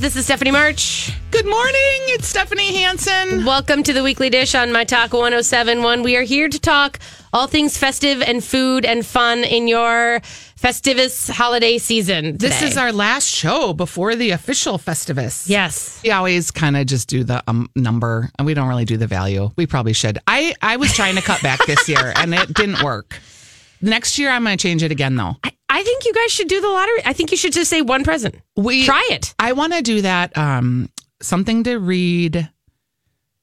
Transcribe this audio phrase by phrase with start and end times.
[0.00, 1.12] This is Stephanie March.
[1.30, 1.74] Good morning.
[2.06, 3.44] It's Stephanie Hansen.
[3.44, 6.02] Welcome to the weekly dish on My Talk 1071.
[6.02, 6.98] We are here to talk
[7.34, 10.20] all things festive and food and fun in your
[10.58, 12.38] Festivus holiday season.
[12.38, 15.46] This is our last show before the official Festivus.
[15.50, 16.00] Yes.
[16.02, 19.06] We always kind of just do the um, number and we don't really do the
[19.06, 19.50] value.
[19.56, 20.18] We probably should.
[20.26, 23.20] I, I was trying to cut back this year and it didn't work.
[23.82, 25.36] Next year, I'm going to change it again, though.
[25.42, 27.00] I, I think you guys should do the lottery.
[27.04, 28.34] I think you should just say one present.
[28.56, 29.34] We Try it.
[29.38, 30.36] I want to do that.
[30.36, 30.90] Um,
[31.22, 32.48] something to read,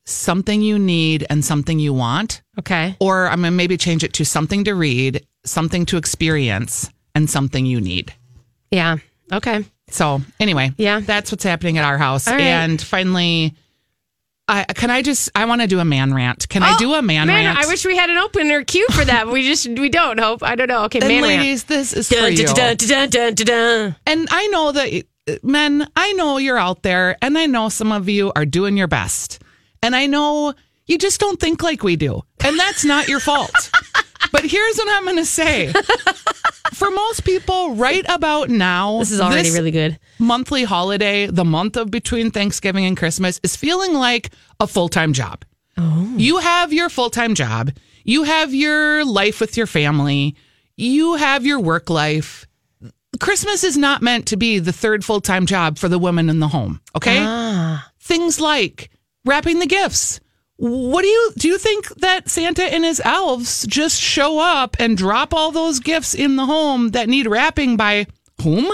[0.05, 2.41] something you need, and something you want.
[2.59, 2.95] Okay.
[2.99, 7.29] Or I'm going to maybe change it to something to read, something to experience, and
[7.29, 8.13] something you need.
[8.71, 8.97] Yeah.
[9.31, 9.63] Okay.
[9.89, 10.99] So anyway, Yeah.
[10.99, 12.27] that's what's happening at our house.
[12.27, 12.41] Right.
[12.41, 13.53] And finally,
[14.49, 16.47] I can I just I want to do a man rant.
[16.47, 17.57] Can I Oh, do a man, man rant?
[17.59, 19.27] I wish we had an opener cue for that.
[19.27, 20.19] we just we don't.
[20.19, 20.85] Hope I don't know.
[20.85, 21.41] Okay, and man rant.
[21.41, 22.45] ladies, this is for Dun, you.
[22.47, 23.95] dun, dun, dun.
[24.05, 27.91] And I know that uh, men, I know you're out there, and I know some
[27.91, 29.41] of you are doing your best,
[29.83, 30.53] and I know
[30.85, 33.71] you just don't think like we do, and that's not your fault.
[34.31, 35.71] But here's what I'm going to say.
[36.77, 39.97] For most people, right about now, This is already really good.
[40.19, 45.11] monthly holiday, the month of between Thanksgiving and Christmas, is feeling like a full time
[45.11, 45.43] job.
[45.75, 46.13] Oh.
[46.17, 47.71] You have your full time job,
[48.03, 50.35] you have your life with your family,
[50.75, 52.45] you have your work life.
[53.19, 56.37] Christmas is not meant to be the third full time job for the women in
[56.39, 57.17] the home, okay?
[57.19, 57.91] Ah.
[57.99, 58.91] Things like
[59.25, 60.19] wrapping the gifts.
[60.57, 64.97] What do you do you think that Santa and his elves just show up and
[64.97, 68.07] drop all those gifts in the home that need wrapping by
[68.41, 68.71] whom?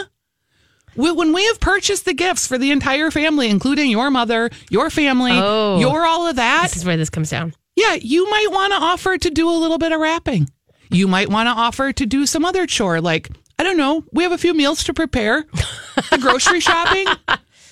[0.95, 5.31] When we have purchased the gifts for the entire family, including your mother, your family,
[5.33, 5.79] Oh.
[5.79, 7.53] your all of that, This is where this comes down.
[7.75, 10.49] yeah, you might want to offer to do a little bit of wrapping.
[10.91, 14.21] You might want to offer to do some other chore, like, I don't know, we
[14.23, 15.45] have a few meals to prepare,
[16.11, 17.07] the grocery shopping.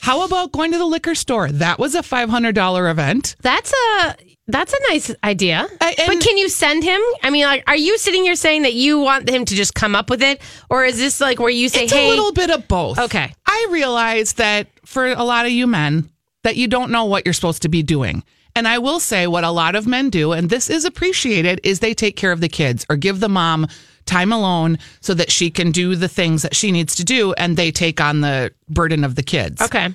[0.01, 1.49] How about going to the liquor store?
[1.51, 3.35] That was a $500 event.
[3.41, 4.15] That's a
[4.47, 5.67] that's a nice idea.
[5.79, 6.99] And- but can you send him?
[7.23, 9.95] I mean, like, are you sitting here saying that you want him to just come
[9.95, 12.49] up with it, or is this like where you say, It's "Hey, a little bit
[12.49, 12.97] of both.
[12.99, 13.31] Okay.
[13.45, 16.09] I realize that for a lot of you men,
[16.43, 18.23] that you don't know what you're supposed to be doing.
[18.55, 21.79] And I will say what a lot of men do, and this is appreciated, is
[21.79, 23.67] they take care of the kids or give the mom
[24.11, 27.55] time alone so that she can do the things that she needs to do and
[27.57, 29.61] they take on the burden of the kids.
[29.61, 29.87] okay,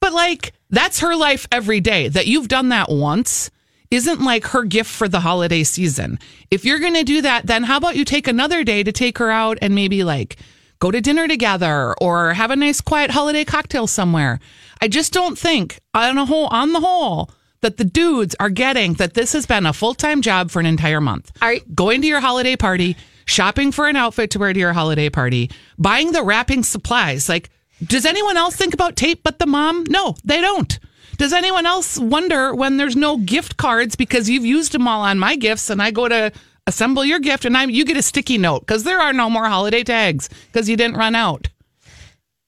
[0.00, 2.08] But like that's her life every day.
[2.08, 3.50] That you've done that once
[3.90, 6.18] isn't like her gift for the holiday season.
[6.50, 9.16] If you're going to do that, then how about you take another day to take
[9.18, 10.36] her out and maybe like
[10.78, 14.40] go to dinner together or have a nice quiet holiday cocktail somewhere.
[14.82, 17.30] I just don't think on a whole on the whole
[17.62, 21.00] that the dudes are getting that this has been a full-time job for an entire
[21.00, 21.32] month.
[21.42, 22.94] Are- going to your holiday party,
[23.28, 27.28] shopping for an outfit to wear to your holiday party, buying the wrapping supplies.
[27.28, 27.50] Like,
[27.84, 29.84] does anyone else think about tape but the mom?
[29.88, 30.78] No, they don't.
[31.18, 35.18] Does anyone else wonder when there's no gift cards because you've used them all on
[35.18, 36.32] my gifts and I go to
[36.66, 39.46] assemble your gift and I you get a sticky note because there are no more
[39.46, 41.48] holiday tags because you didn't run out.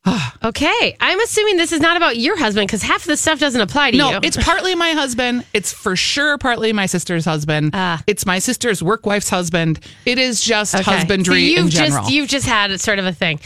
[0.44, 0.96] okay.
[1.00, 3.90] I'm assuming this is not about your husband because half of the stuff doesn't apply
[3.92, 4.12] to No, you.
[4.14, 5.44] No, it's partly my husband.
[5.52, 7.70] It's for sure partly my sister's husband.
[7.74, 8.02] Ah.
[8.06, 9.80] it's my sister's work wife's husband.
[10.06, 10.84] It is just Okay.
[10.84, 12.02] husbandry So you've in general.
[12.02, 13.40] just you've just had sort of a thing.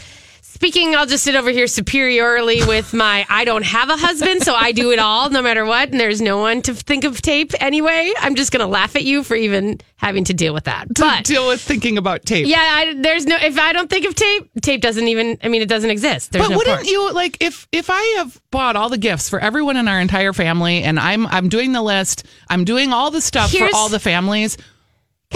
[0.55, 4.55] Speaking, I'll just sit over here superiorly with my I don't have a husband, so
[4.55, 7.51] I do it all no matter what, and there's no one to think of tape
[7.59, 8.13] anyway.
[8.19, 10.87] I'm just gonna laugh at you for even having to deal with that.
[10.95, 12.47] to But deal with thinking about tape.
[12.47, 15.61] yeah, I, there's no if I don't think of tape, tape doesn't even I mean
[15.61, 16.31] it doesn't exist.
[16.31, 16.87] There's But no wouldn't point.
[16.89, 20.31] you like if if I have bought all the gifts for everyone in our entire
[20.31, 23.89] family and I'm I'm doing the list, I'm doing all the stuff Here's- for all
[23.89, 24.57] the families.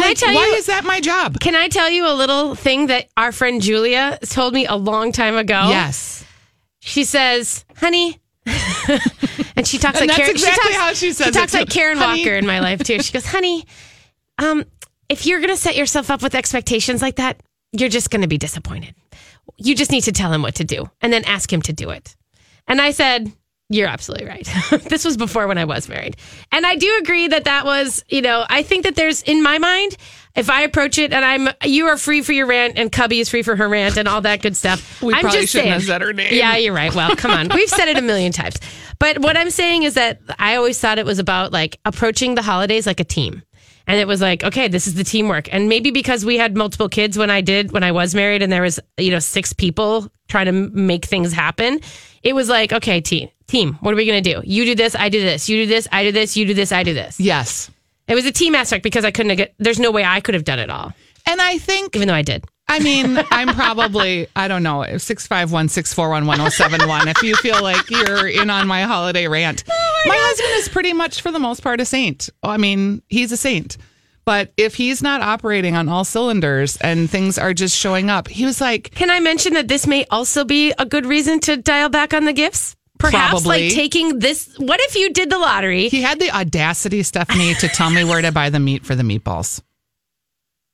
[0.01, 1.39] Can I tell why you- is that my job?
[1.39, 5.11] Can I tell you a little thing that our friend Julia told me a long
[5.11, 5.67] time ago?
[5.69, 6.23] Yes.
[6.79, 8.19] She says, "Honey,"
[9.55, 11.53] and she talks And like that's Karen, exactly she talks, how she says She talks
[11.53, 12.21] like Karen Honey.
[12.21, 12.99] Walker in my life too.
[13.01, 13.65] She goes, "Honey,
[14.37, 14.65] um,
[15.09, 17.41] if you're gonna set yourself up with expectations like that,
[17.73, 18.95] you're just gonna be disappointed.
[19.57, 21.89] You just need to tell him what to do, and then ask him to do
[21.89, 22.15] it."
[22.67, 23.31] And I said.
[23.71, 24.45] You're absolutely right.
[24.89, 26.17] this was before when I was married.
[26.51, 29.59] And I do agree that that was, you know, I think that there's, in my
[29.59, 29.95] mind,
[30.35, 33.29] if I approach it and I'm, you are free for your rant and Cubby is
[33.29, 35.01] free for her rant and all that good stuff.
[35.03, 36.33] We I'm probably just shouldn't saying, have said her name.
[36.33, 36.93] Yeah, you're right.
[36.93, 37.49] Well, come on.
[37.53, 38.55] We've said it a million times.
[38.97, 42.41] But what I'm saying is that I always thought it was about like approaching the
[42.41, 43.43] holidays like a team.
[43.87, 45.51] And it was like, okay, this is the teamwork.
[45.51, 48.51] And maybe because we had multiple kids when I did, when I was married and
[48.51, 51.79] there was, you know, six people trying to make things happen,
[52.21, 54.41] it was like, okay, team, team, what are we going to do?
[54.45, 55.49] You do this, I do this.
[55.49, 56.37] You do this, I do this.
[56.37, 57.19] You do this, I do this.
[57.19, 57.69] Yes.
[58.07, 60.43] It was a team aspect because I couldn't get, there's no way I could have
[60.43, 60.93] done it all,
[61.27, 62.43] And I think even though I did.
[62.67, 67.07] I mean, I'm probably, I don't know, 651 641 1071.
[67.07, 70.93] If you feel like you're in on my holiday rant, Oh my husband is pretty
[70.93, 72.29] much, for the most part, a saint.
[72.41, 73.77] I mean, he's a saint.
[74.25, 78.45] But if he's not operating on all cylinders and things are just showing up, he
[78.45, 81.89] was like, Can I mention that this may also be a good reason to dial
[81.89, 82.75] back on the gifts?
[82.99, 83.67] Perhaps Probably.
[83.67, 84.53] like taking this.
[84.57, 85.87] What if you did the lottery?
[85.89, 89.03] he had the audacity, Stephanie, to tell me where to buy the meat for the
[89.03, 89.61] meatballs.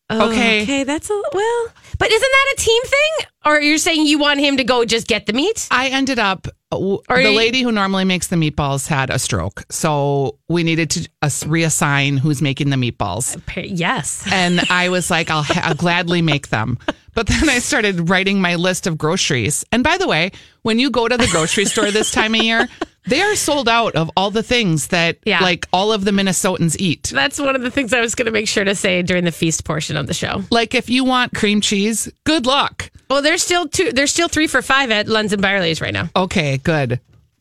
[0.10, 0.64] Oh, okay.
[0.64, 1.68] Okay, that's a well.
[1.98, 3.28] But isn't that a team thing?
[3.46, 5.68] Or you're saying you want him to go just get the meat?
[5.72, 6.48] I ended up,
[6.80, 9.64] w- Or the you- lady who normally makes the meatballs had a stroke.
[9.70, 13.36] So we needed to reassign who's making the meatballs.
[13.58, 14.24] Uh, yes.
[14.32, 16.78] And I was like, I'll, ha- I'll gladly make them.
[17.14, 19.64] But then I started writing my list of groceries.
[19.72, 20.32] And by the way,
[20.64, 22.68] when you go to the grocery store this time of year,
[23.08, 25.40] they are sold out of all the things that Yeah.
[25.42, 27.12] like all of the Minnesotans eat.
[27.14, 29.32] That's one of the things I was going to make sure to say during the
[29.32, 30.44] feast portion of the show.
[30.50, 32.90] Like if you want cream cheese, good luck.
[33.10, 33.92] Well, there's still two.
[33.92, 36.10] There's still three for five at Lunds and Byerly's right now.
[36.16, 37.00] Okay, good.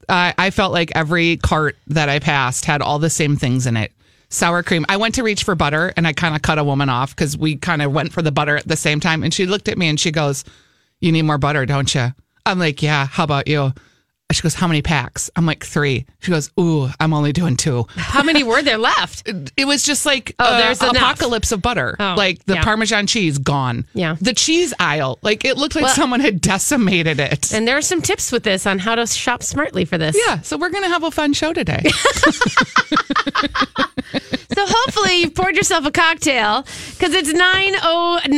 [0.08, 3.76] I I felt like every cart that I passed had all the same things in
[3.78, 3.90] it.
[4.28, 4.84] Sour cream.
[4.88, 7.38] I went to reach for butter and I kind of cut a woman off because
[7.38, 9.22] we kind of went for the butter at the same time.
[9.22, 10.44] And she looked at me and she goes,
[11.00, 12.12] You need more butter, don't you?
[12.44, 13.72] I'm like, Yeah, how about you?
[14.32, 15.30] She goes, How many packs?
[15.36, 16.06] I'm like, Three.
[16.20, 17.84] She goes, Ooh, I'm only doing two.
[17.90, 19.28] How many were there left?
[19.56, 20.96] It was just like Oh, uh, there's enough.
[20.96, 21.94] apocalypse of butter.
[22.00, 22.64] Oh, like the yeah.
[22.64, 23.86] Parmesan cheese gone.
[23.94, 24.16] Yeah.
[24.20, 25.18] The cheese aisle.
[25.22, 27.52] Like it looked like Well- someone had decimated it.
[27.52, 30.16] And there are some tips with this on how to shop smartly for this.
[30.26, 30.40] yeah.
[30.40, 31.82] So we're going to have a fun show today.
[34.54, 38.30] So hopefully you've poured yourself a cocktail because it's 9.09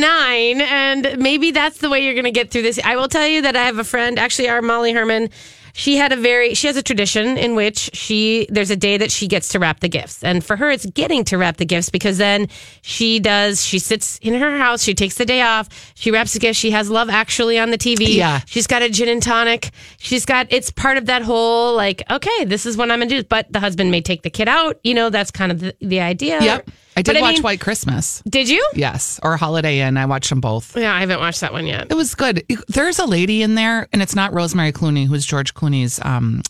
[0.61, 2.79] and maybe that's the way you're going to get through this.
[2.83, 5.29] I will tell you that I have a friend, actually our Molly Herman,
[5.77, 9.11] she had a very, she has a tradition in which she, there's a day that
[9.11, 10.23] she gets to wrap the gifts.
[10.23, 12.47] And for her, it's getting to wrap the gifts because then
[12.81, 16.39] she does, she sits in her house, she takes the day off, she wraps the
[16.39, 18.15] gifts, she has Love Actually on the TV.
[18.15, 18.41] Yeah.
[18.47, 19.69] She's got a gin and tonic.
[19.99, 23.23] She's got, it's part of that whole like, okay, this is what I'm to do.
[23.23, 24.79] But the husband may take the kid out.
[24.83, 26.41] You know, that's kind of the, the idea.
[26.41, 26.71] Yep.
[26.97, 28.21] I did watch mean, White Christmas.
[28.27, 28.67] Did you?
[28.73, 29.19] Yes.
[29.23, 29.97] Or Holiday Inn.
[29.97, 30.75] I watched them both.
[30.75, 31.87] Yeah, I haven't watched that one yet.
[31.89, 32.43] It was good.
[32.67, 36.41] There's a lady in there, and it's not Rosemary Clooney, who's George Clooney's um,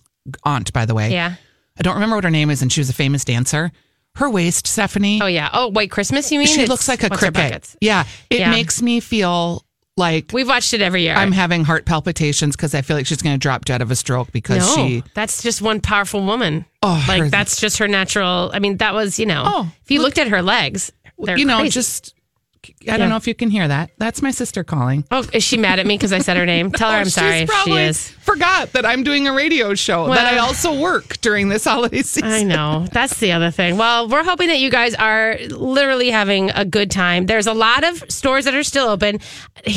[0.44, 1.12] aunt, by the way.
[1.12, 1.36] Yeah.
[1.78, 3.72] I don't remember what her name is, and she was a famous dancer.
[4.16, 5.50] Her waist, Stephanie, Oh yeah.
[5.54, 6.32] Oh, White Christmas.
[6.32, 6.48] You mean?
[6.48, 7.76] she It's- looks like a cricket.
[7.82, 8.06] Yeah.
[8.32, 8.50] It Yeah.
[8.50, 9.64] makes me feel
[9.98, 11.16] like We've watched it every year.
[11.16, 13.96] I'm having heart palpitations because I feel like she's going to drop dead of a
[13.96, 15.04] stroke because no, she.
[15.14, 16.66] that's just one powerful woman.
[16.84, 18.52] Oh, like her- that's just her natural.
[18.54, 19.44] I mean, that was you know.
[19.46, 21.72] Oh, if you looked at her legs, they're you know, crazy.
[21.72, 22.14] just.
[22.66, 22.98] I Yeah.
[22.98, 23.92] don't know if you can hear that.
[23.98, 25.04] That's my sister calling.
[25.12, 26.72] Oh, is she mad at me because I said her name?
[26.72, 28.10] Tell her I'm sorry she is.
[28.22, 32.30] Forgot that I'm doing a radio show that I also work during this holiday season.
[32.30, 32.86] I know.
[32.92, 33.78] That's the other thing.
[33.78, 37.26] Well, we're hoping that you guys are literally having a good time.
[37.26, 39.20] There's a lot of stores that are still open.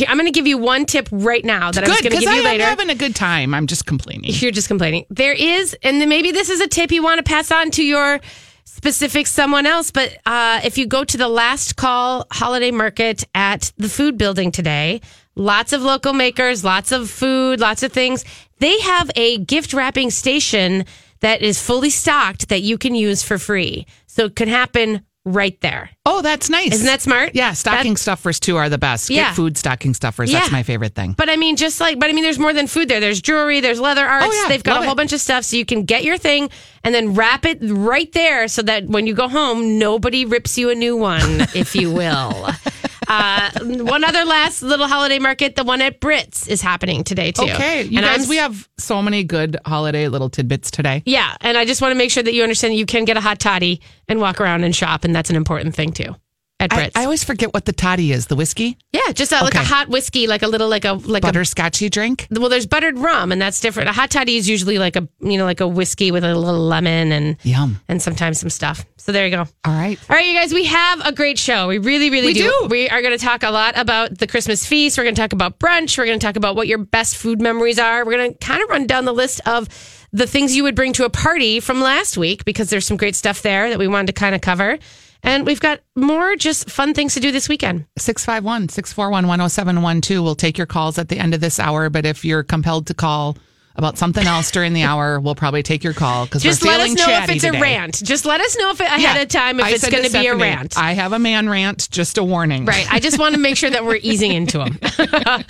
[0.08, 2.26] I'm going to give you one tip right now that I was Good going to
[2.26, 2.64] give I you am later.
[2.64, 3.54] having a good time.
[3.54, 4.30] I'm just complaining.
[4.34, 5.06] You're just complaining.
[5.10, 7.84] There is, and then maybe this is a tip you want to pass on to
[7.84, 8.20] your
[8.70, 9.90] specific someone else.
[9.90, 14.52] But uh, if you go to the last call holiday market at the food building
[14.52, 15.00] today,
[15.34, 18.24] lots of local makers, lots of food, lots of things.
[18.58, 20.84] They have a gift wrapping station
[21.20, 23.86] that is fully stocked that you can use for free.
[24.06, 25.90] So it can happen right there.
[26.06, 26.72] Oh, that's nice.
[26.72, 27.34] Isn't that smart?
[27.34, 29.10] Yeah, stocking stuffers too are the best.
[29.10, 29.26] Yeah.
[29.28, 30.32] Get food stocking stuffers.
[30.32, 31.12] That's my favorite thing.
[31.12, 33.00] But I mean, just like, but I mean, there's more than food there.
[33.00, 34.26] There's jewelry, there's leather arts.
[34.28, 34.48] Oh, yeah.
[34.48, 34.96] They've got Love a whole it.
[34.96, 35.44] bunch of stuff.
[35.44, 36.50] So you can get your thing
[36.82, 40.70] and then wrap it right there so that when you go home, nobody rips you
[40.70, 42.48] a new one, if you will.
[43.10, 47.42] Uh, one other last little holiday market, the one at Brits, is happening today, too.
[47.42, 51.02] Okay, you and guys, I'm- we have so many good holiday little tidbits today.
[51.04, 51.34] Yeah.
[51.40, 53.20] And I just want to make sure that you understand that you can get a
[53.20, 55.04] hot toddy and walk around and shop.
[55.04, 56.14] And that's an important thing, too.
[56.60, 56.92] At I, Brits.
[56.94, 58.26] I always forget what the toddy is.
[58.26, 61.24] The whiskey, yeah, just a, like a hot whiskey, like a little, like a, like
[61.24, 62.28] a butterscotchy drink.
[62.30, 63.88] well, there's buttered rum, and that's different.
[63.88, 66.60] A hot toddy is usually like a you know like a whiskey with a little
[66.60, 67.80] lemon and Yum.
[67.88, 68.84] and sometimes some stuff.
[68.98, 69.46] So there you go.
[69.64, 69.98] All right.
[70.10, 71.68] All right, you guys, we have a great show.
[71.68, 72.66] We really, really We do.
[72.68, 74.98] We are going to talk a lot about the Christmas feast.
[74.98, 75.96] We're going to talk about brunch.
[75.96, 78.04] We're going to talk about what your best food memories are.
[78.04, 79.68] We're going to kind of run down the list of
[80.12, 83.16] the things you would bring to a party from last week because there's some great
[83.16, 84.78] stuff there that we wanted to kind of cover.
[85.22, 87.86] And we've got more just fun things to do this weekend.
[87.98, 90.24] 651 641 107112.
[90.24, 92.94] We'll take your calls at the end of this hour, but if you're compelled to
[92.94, 93.36] call
[93.76, 96.80] about something else during the hour, we'll probably take your call because we're Just let
[96.80, 97.56] us know if it's today.
[97.58, 98.02] a rant.
[98.04, 99.16] Just let us know if ahead Yeah.
[99.18, 100.76] of time if I it's going to be a rant.
[100.76, 102.64] I have a man rant, just a warning.
[102.64, 102.86] Right.
[102.92, 104.78] I just want to make sure that we're easing into them.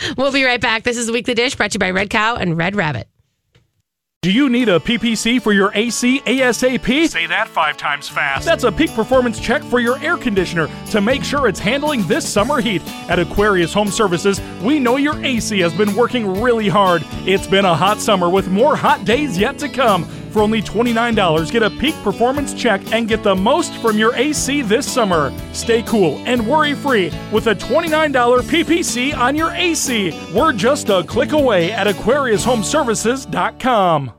[0.17, 0.83] we'll be right back.
[0.85, 3.09] This is the Weekly Dish brought to you by Red Cow and Red Rabbit.
[4.23, 7.09] Do you need a PPC for your AC ASAP?
[7.09, 8.45] Say that five times fast.
[8.45, 12.31] That's a peak performance check for your air conditioner to make sure it's handling this
[12.31, 12.83] summer heat.
[13.09, 17.03] At Aquarius Home Services, we know your AC has been working really hard.
[17.25, 20.07] It's been a hot summer with more hot days yet to come.
[20.31, 24.63] For only $29, get a peak performance check and get the most from your AC
[24.63, 25.33] this summer.
[25.53, 30.13] Stay cool and worry free with a $29 PPC on your AC.
[30.33, 34.13] We're just a click away at AquariusHomeservices.com.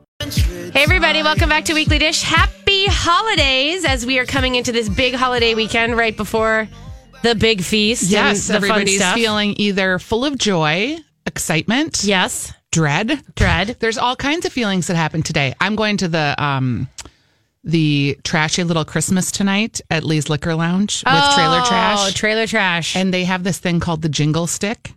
[0.73, 2.21] Hey, everybody, welcome back to Weekly Dish.
[2.21, 6.67] Happy holidays as we are coming into this big holiday weekend right before
[7.23, 8.09] the big feast.
[8.09, 13.21] Yes, and the fun everybody's feeling either full of joy, excitement, Yes, dread.
[13.35, 13.77] dread.
[13.79, 15.53] There's all kinds of feelings that happen today.
[15.59, 16.87] I'm going to the um
[17.63, 21.99] the trashy little Christmas tonight at Lee's Liquor Lounge with Trailer Trash.
[22.01, 22.95] Oh, trailer trash.
[22.95, 24.93] and they have this thing called the jingle stick.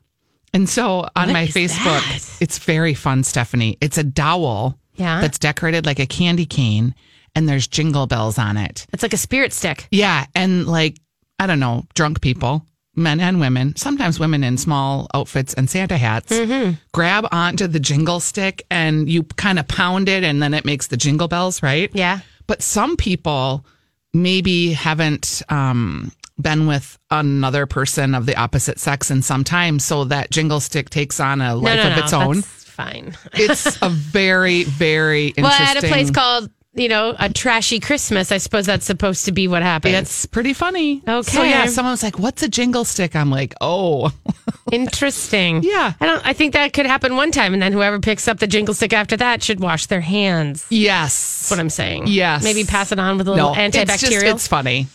[0.54, 2.36] And so on my Facebook, that?
[2.40, 3.76] it's very fun, Stephanie.
[3.82, 5.20] It's a dowel Yeah.
[5.20, 6.94] that's decorated like a candy cane
[7.34, 8.86] and there's jingle bells on it.
[8.92, 9.88] it's like a spirit stick.
[9.90, 10.24] Yeah.
[10.34, 10.96] And like,
[11.38, 12.64] I don't know, drunk people,
[12.96, 16.72] men and women, sometimes women in small outfits and Santa hats, Mm-hmm.
[16.92, 20.86] grab onto the jingle stick and you kind of pound it and then it makes
[20.88, 21.90] the jingle bells, right?
[21.92, 22.20] Yeah.
[22.46, 23.64] But some people
[24.12, 30.04] maybe haven't um, been with another person of the opposite sex in some time, so
[30.04, 32.02] that jingle stick takes on a life no, no, of no.
[32.04, 32.34] its own.
[32.36, 33.16] That's fine.
[33.32, 35.42] It's a very, very interesting.
[35.44, 39.32] well, at a place called, you know, a trashy Christmas, I suppose that's supposed to
[39.32, 39.94] be what happens.
[39.94, 41.02] It's pretty funny.
[41.06, 41.22] Okay.
[41.30, 44.10] So yeah, someone was like, "What's a jingle stick?" I'm like, "Oh,
[44.72, 45.62] Interesting.
[45.62, 45.92] Yeah.
[46.00, 48.46] I don't I think that could happen one time and then whoever picks up the
[48.46, 50.66] jingle stick after that should wash their hands.
[50.70, 52.04] yes." That's what I'm saying.
[52.06, 52.42] Yes.
[52.42, 54.32] Maybe pass it on with a little no, it's just antibacterial.
[54.34, 54.86] it's funny.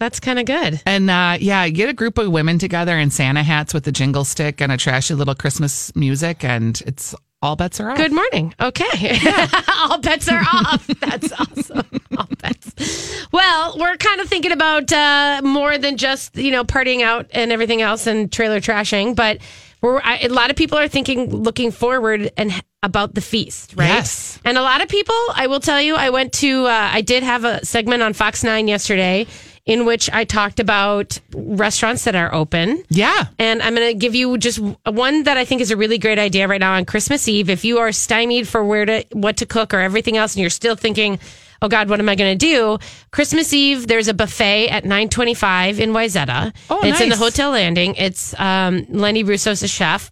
[0.00, 0.82] That's kind of good.
[0.86, 4.24] And uh, yeah, get a group of women together in Santa hats with a jingle
[4.24, 7.14] stick and a trashy little Christmas music, and it's
[7.44, 7.98] all bets are off.
[7.98, 8.54] Good morning.
[8.58, 9.18] Okay.
[9.68, 10.86] All bets are off.
[11.00, 11.86] That's awesome.
[12.16, 13.26] All bets.
[13.32, 17.52] Well, we're kind of thinking about uh, more than just, you know, partying out and
[17.52, 19.38] everything else and trailer trashing, but
[19.82, 22.50] we're, I, a lot of people are thinking, looking forward and
[22.82, 23.88] about the feast, right?
[23.88, 24.38] Yes.
[24.46, 27.22] And a lot of people, I will tell you, I went to, uh, I did
[27.22, 29.26] have a segment on Fox 9 yesterday
[29.66, 32.84] in which I talked about restaurants that are open.
[32.90, 33.28] Yeah.
[33.38, 36.18] And I'm going to give you just one that I think is a really great
[36.18, 37.48] idea right now on Christmas Eve.
[37.48, 40.50] If you are stymied for where to what to cook or everything else, and you're
[40.50, 41.18] still thinking,
[41.62, 42.78] "Oh God, what am I going to do?"
[43.10, 46.52] Christmas Eve, there's a buffet at 9:25 in Wayzata.
[46.68, 47.16] Oh, it's in the.
[47.16, 47.94] Hotel Landing.
[47.94, 50.10] It's um, Lenny Russo's the chef.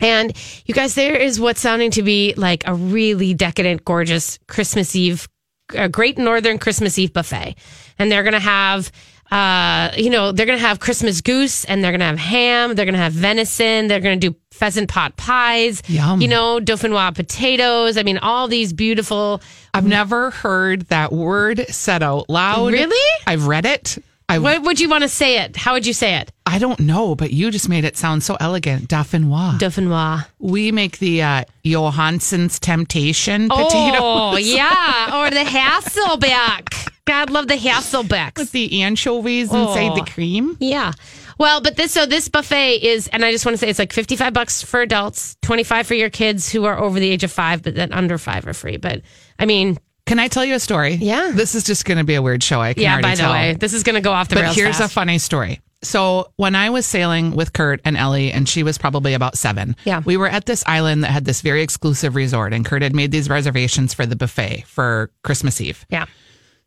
[0.00, 0.36] And
[0.66, 5.28] you guys, there is what's sounding to be like a really decadent, gorgeous Christmas Eve,
[5.70, 7.56] a great Northern Christmas Eve buffet.
[7.98, 8.90] And they're going to have,
[9.30, 12.74] uh, you know, they're going to have Christmas goose and they're going to have ham.
[12.74, 13.88] They're going to have venison.
[13.88, 15.82] They're going to do pheasant pot pies.
[15.88, 16.20] Yum.
[16.20, 17.96] You know, dauphinois potatoes.
[17.96, 19.40] I mean, all these beautiful.
[19.72, 22.72] I've never heard that word said out loud.
[22.72, 23.22] Really?
[23.26, 23.98] I've read it.
[24.28, 25.54] I What would you want to say it?
[25.56, 26.32] How would you say it?
[26.46, 28.88] I don't know, but you just made it sound so elegant.
[28.88, 29.58] Dauphinois.
[29.58, 30.26] Dauphinoise.
[30.38, 35.20] we make the uh, Johansson's Temptation potato Oh, yeah.
[35.22, 36.88] Or the Hasselback.
[37.06, 38.38] God love the Hasselbecks.
[38.38, 40.56] with the anchovies inside the cream.
[40.58, 40.92] Yeah.
[41.38, 43.92] Well, but this so this buffet is, and I just want to say it's like
[43.92, 47.24] fifty five bucks for adults, twenty five for your kids who are over the age
[47.24, 48.76] of five, but then under five are free.
[48.76, 49.02] But
[49.38, 50.94] I mean, Can I tell you a story?
[50.94, 51.30] Yeah.
[51.34, 52.60] This is just going to be a weird show.
[52.60, 52.92] I can yeah.
[52.92, 53.32] already By the tell.
[53.32, 54.56] way, this is going to go off the But rails.
[54.56, 55.60] here's a funny story.
[55.82, 59.76] So when I was sailing with Kurt and Ellie, and she was probably about seven,
[59.84, 60.00] Yeah.
[60.04, 63.10] we were at this island that had this very exclusive resort, and Kurt had made
[63.12, 65.84] these reservations for the buffet for Christmas Eve.
[65.90, 66.06] yeah.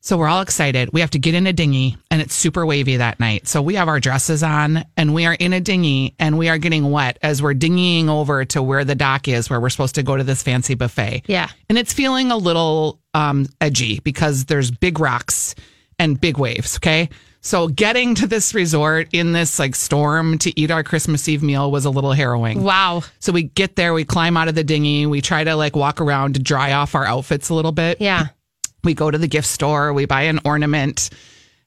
[0.08, 0.94] So we're all excited.
[0.94, 3.46] We have to get in a dinghy, and it's super wavy that night.
[3.46, 6.58] So we have our dresses on, and we are in a dinghy, and we are
[6.58, 10.04] getting wet as we're dinghying over to where the dock is, where we're supposed to
[10.04, 11.24] go to this fancy buffet.
[11.28, 11.50] Yeah.
[11.68, 15.56] And it's feeling a little um, edgy because there's big rocks
[16.00, 16.78] and big waves.
[16.78, 17.10] Okay.
[17.42, 21.70] So getting to this resort in this like storm to eat our Christmas Eve meal
[21.70, 22.64] was a little harrowing.
[22.64, 23.04] Wow.
[23.20, 26.00] So we get there, we climb out of the dinghy, we try to like walk
[26.00, 28.00] around to dry off our outfits a little bit.
[28.00, 28.28] Yeah.
[28.88, 31.10] We go to the gift store, we buy an ornament,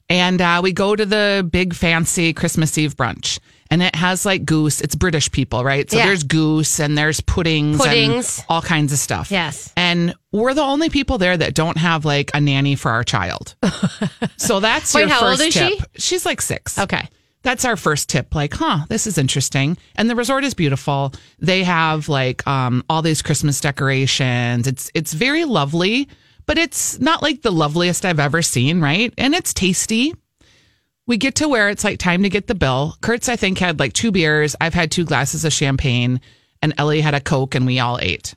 [0.08, 3.38] and uh, we go to the big fancy Christmas Eve brunch.
[3.70, 4.80] And it has like goose.
[4.80, 5.88] It's British people, right?
[5.88, 6.06] So Yeah.
[6.06, 8.38] there's goose and there's puddings, Puddings.
[8.38, 9.30] and all kinds of stuff.
[9.30, 9.70] Yes.
[9.76, 13.54] And we're the only people there that don't have like a nanny for our child.
[14.38, 15.76] so that's Wait, your how old first is she?
[15.76, 15.88] tip.
[15.98, 16.78] She's like six.
[16.78, 17.06] Okay.
[17.42, 18.34] That's our first tip.
[18.34, 19.78] Like, huh, this is interesting.
[19.96, 21.12] And the resort is beautiful.
[21.38, 24.66] They have like um, all these Christmas decorations.
[24.66, 26.08] It's it's very lovely,
[26.50, 29.14] but it's not like the loveliest I've ever seen, right?
[29.16, 30.16] And it's tasty.
[31.06, 32.96] We get to where it's like time to get the bill.
[33.00, 34.56] Kurtz, I think, had like two beers.
[34.60, 36.20] I've had two glasses of champagne,
[36.60, 38.34] and Ellie had a Coke, and we all ate.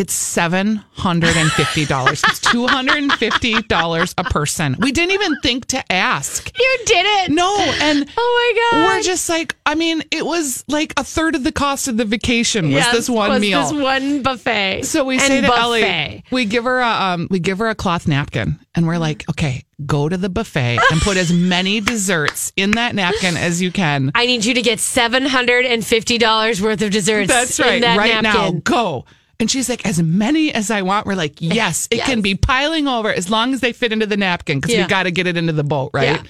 [0.00, 2.22] It's seven hundred and fifty dollars.
[2.26, 4.74] it's two hundred and fifty dollars a person.
[4.78, 6.58] We didn't even think to ask.
[6.58, 7.30] You did it.
[7.30, 8.86] No, and Oh my god.
[8.86, 12.06] we're just like, I mean, it was like a third of the cost of the
[12.06, 13.60] vacation was Yes, this one was meal.
[13.62, 14.84] This one buffet.
[14.86, 15.60] So we say to buffet.
[15.60, 19.28] Ellie, we give her a um, we give her a cloth napkin, and we're like,
[19.28, 23.70] okay, go to the buffet and put as many desserts in that napkin as you
[23.70, 24.12] can.
[24.14, 27.28] I need you to get seven hundred and fifty dollars worth of desserts.
[27.28, 29.04] That's in right, that right now, go.
[29.40, 31.06] And she's like, as many as I want.
[31.06, 34.16] We're like, yes, it can be piling over as long as they fit into the
[34.18, 34.82] napkin because Yeah.
[34.84, 36.20] we got to get it into the boat, right?
[36.20, 36.22] Yeah.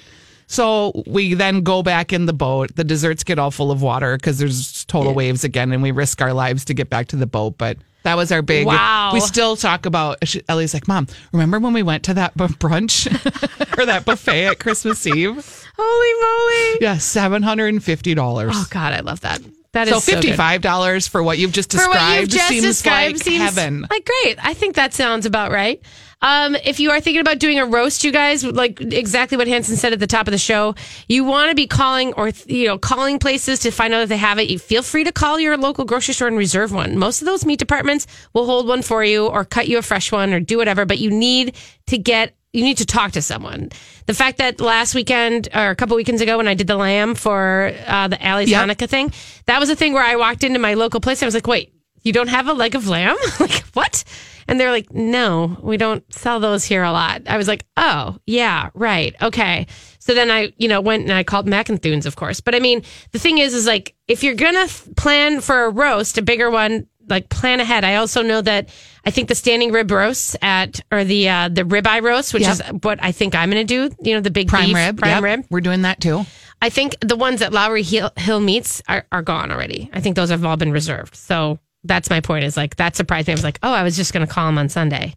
[0.47, 2.75] So we then go back in the boat.
[2.75, 6.21] The desserts get all full of water because there's total waves again, and we risk
[6.23, 7.57] our lives to get back to the boat.
[7.57, 8.67] But that was our big.
[8.67, 9.11] Wow.
[9.13, 10.27] We still talk about.
[10.27, 13.07] she- Ellie's like, Mom, remember when we went to that brunch
[13.79, 15.67] or that buffet at Christmas Eve?
[15.79, 16.79] Holy moly!
[16.81, 18.53] Yeah, seven hundred and fifty dollars.
[18.55, 19.41] Oh God, I love that.
[19.73, 22.49] That is so so fifty-five dollars for what you've just For described what you've just
[22.49, 23.87] seems described like seems heaven.
[23.89, 24.45] like great.
[24.45, 25.81] I think that sounds about right.
[26.23, 29.77] Um, if you are thinking about doing a roast, you guys, like exactly what Hansen
[29.77, 30.75] said at the top of the show,
[31.09, 34.17] you want to be calling or you know calling places to find out if they
[34.17, 34.51] have it.
[34.51, 36.99] You feel free to call your local grocery store and reserve one.
[36.99, 40.11] Most of those meat departments will hold one for you or cut you a fresh
[40.11, 40.85] one or do whatever.
[40.85, 43.71] But you need to get you need to talk to someone.
[44.07, 47.15] The fact that last weekend or a couple weekends ago when I did the lamb
[47.15, 48.69] for uh, the Alley's Yep.
[48.69, 49.13] Hanukkah thing,
[49.47, 51.21] that was a thing where I walked into my local place.
[51.23, 53.17] And I was like, wait, you don't have a leg of lamb?
[53.41, 54.03] like, what?
[54.49, 57.23] And they're like, no, we don't sell those here a lot.
[57.29, 59.15] I was like, oh, yeah, right.
[59.23, 59.69] Okay.
[60.01, 62.41] So then I, you know, went and I called Mackenthun's, of course.
[62.41, 65.71] But I mean, the thing is, is like, if you're going to plan for a
[65.71, 67.85] roast, a bigger one, like plan ahead.
[67.85, 68.69] I also know that
[69.05, 72.53] I think the standing rib roast at, or the, uh, the ribeye roast, which Yep.
[72.53, 74.99] is what I think I'm going to do, you know, the big Prime beef, rib.
[74.99, 75.47] prime yep, rib.
[75.51, 76.25] We're doing that too.
[76.63, 79.91] I think the ones at Lowry Hill, Hill Meats are, are gone already.
[79.93, 81.17] I think those have all been reserved.
[81.17, 82.45] So that's my point.
[82.45, 83.33] Is like that surprised me.
[83.33, 85.15] I was like, oh, I was just going to call them on Sunday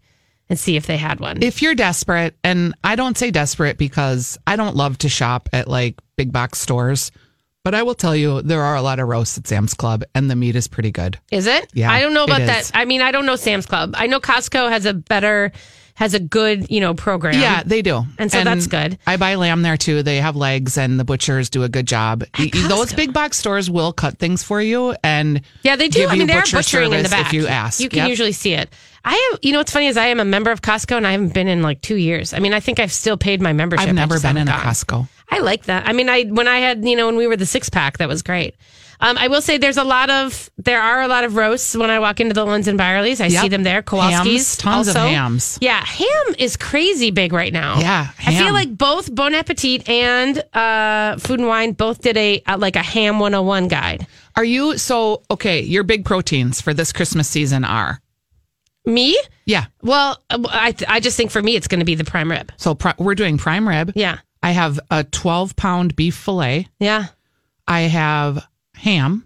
[0.49, 1.43] and see if they had one.
[1.43, 5.67] If you're desperate, and I don't say desperate because I don't love to shop at
[5.67, 7.11] like big box stores,
[7.63, 10.29] but I will tell you there are a lot of roasts at Sam's Club, and
[10.29, 11.17] the meat is pretty good.
[11.31, 11.71] Is it?
[11.73, 12.71] Yeah, I don't know about that.
[12.73, 13.93] I mean, I don't know Sam's Club.
[13.95, 15.53] I know Costco has a better,
[15.95, 17.39] has a good, you know, program.
[17.39, 18.03] Yeah, they do.
[18.19, 18.97] And so that's good.
[19.07, 20.03] I buy lamb there too.
[20.03, 22.25] They have legs, and the butchers do a good job.
[22.37, 26.07] Y- Those big box stores will cut things for you, and Yeah, they do.
[26.07, 27.27] I mean, they're butcher butchering in the back.
[27.27, 27.79] if you ask.
[27.79, 28.09] You can Yep.
[28.09, 28.73] usually see it.
[29.05, 31.11] I am, you know, what's funny is I am a member of Costco and I
[31.11, 32.33] haven't been in like two years.
[32.33, 33.87] I mean, I think I've still paid my membership.
[33.87, 34.69] I've never been in haven't a.
[34.69, 35.07] Costco.
[35.29, 35.87] I like that.
[35.87, 38.07] I mean, I when I had you know when we were the six pack, that
[38.07, 38.55] was great.
[38.99, 41.89] Um, I will say there's a lot of there are a lot of roasts when
[41.89, 43.19] I walk into the Lunds and Byerly's.
[43.19, 43.41] I Yep.
[43.41, 43.81] see them there.
[43.81, 45.57] Kowalski's, Hams, tons of hams.
[45.59, 47.79] Yeah, ham is crazy big right now.
[47.79, 52.41] Yeah, I feel like both Bon Appetit and uh, Food and Wine both did a,
[52.45, 54.07] uh like a ham 101 guide.
[54.37, 55.59] Are you so okay?
[55.61, 57.99] Your big proteins for this Christmas season are
[58.85, 59.17] Me?
[59.45, 59.65] yeah.
[59.81, 62.51] Well, uh, I I just think for me it's going to be the prime rib.
[62.57, 63.91] So pri- we're doing prime rib.
[63.95, 66.67] Yeah, I have a 12 pound beef fillet.
[66.79, 67.05] yeah.
[67.65, 69.25] I have ham,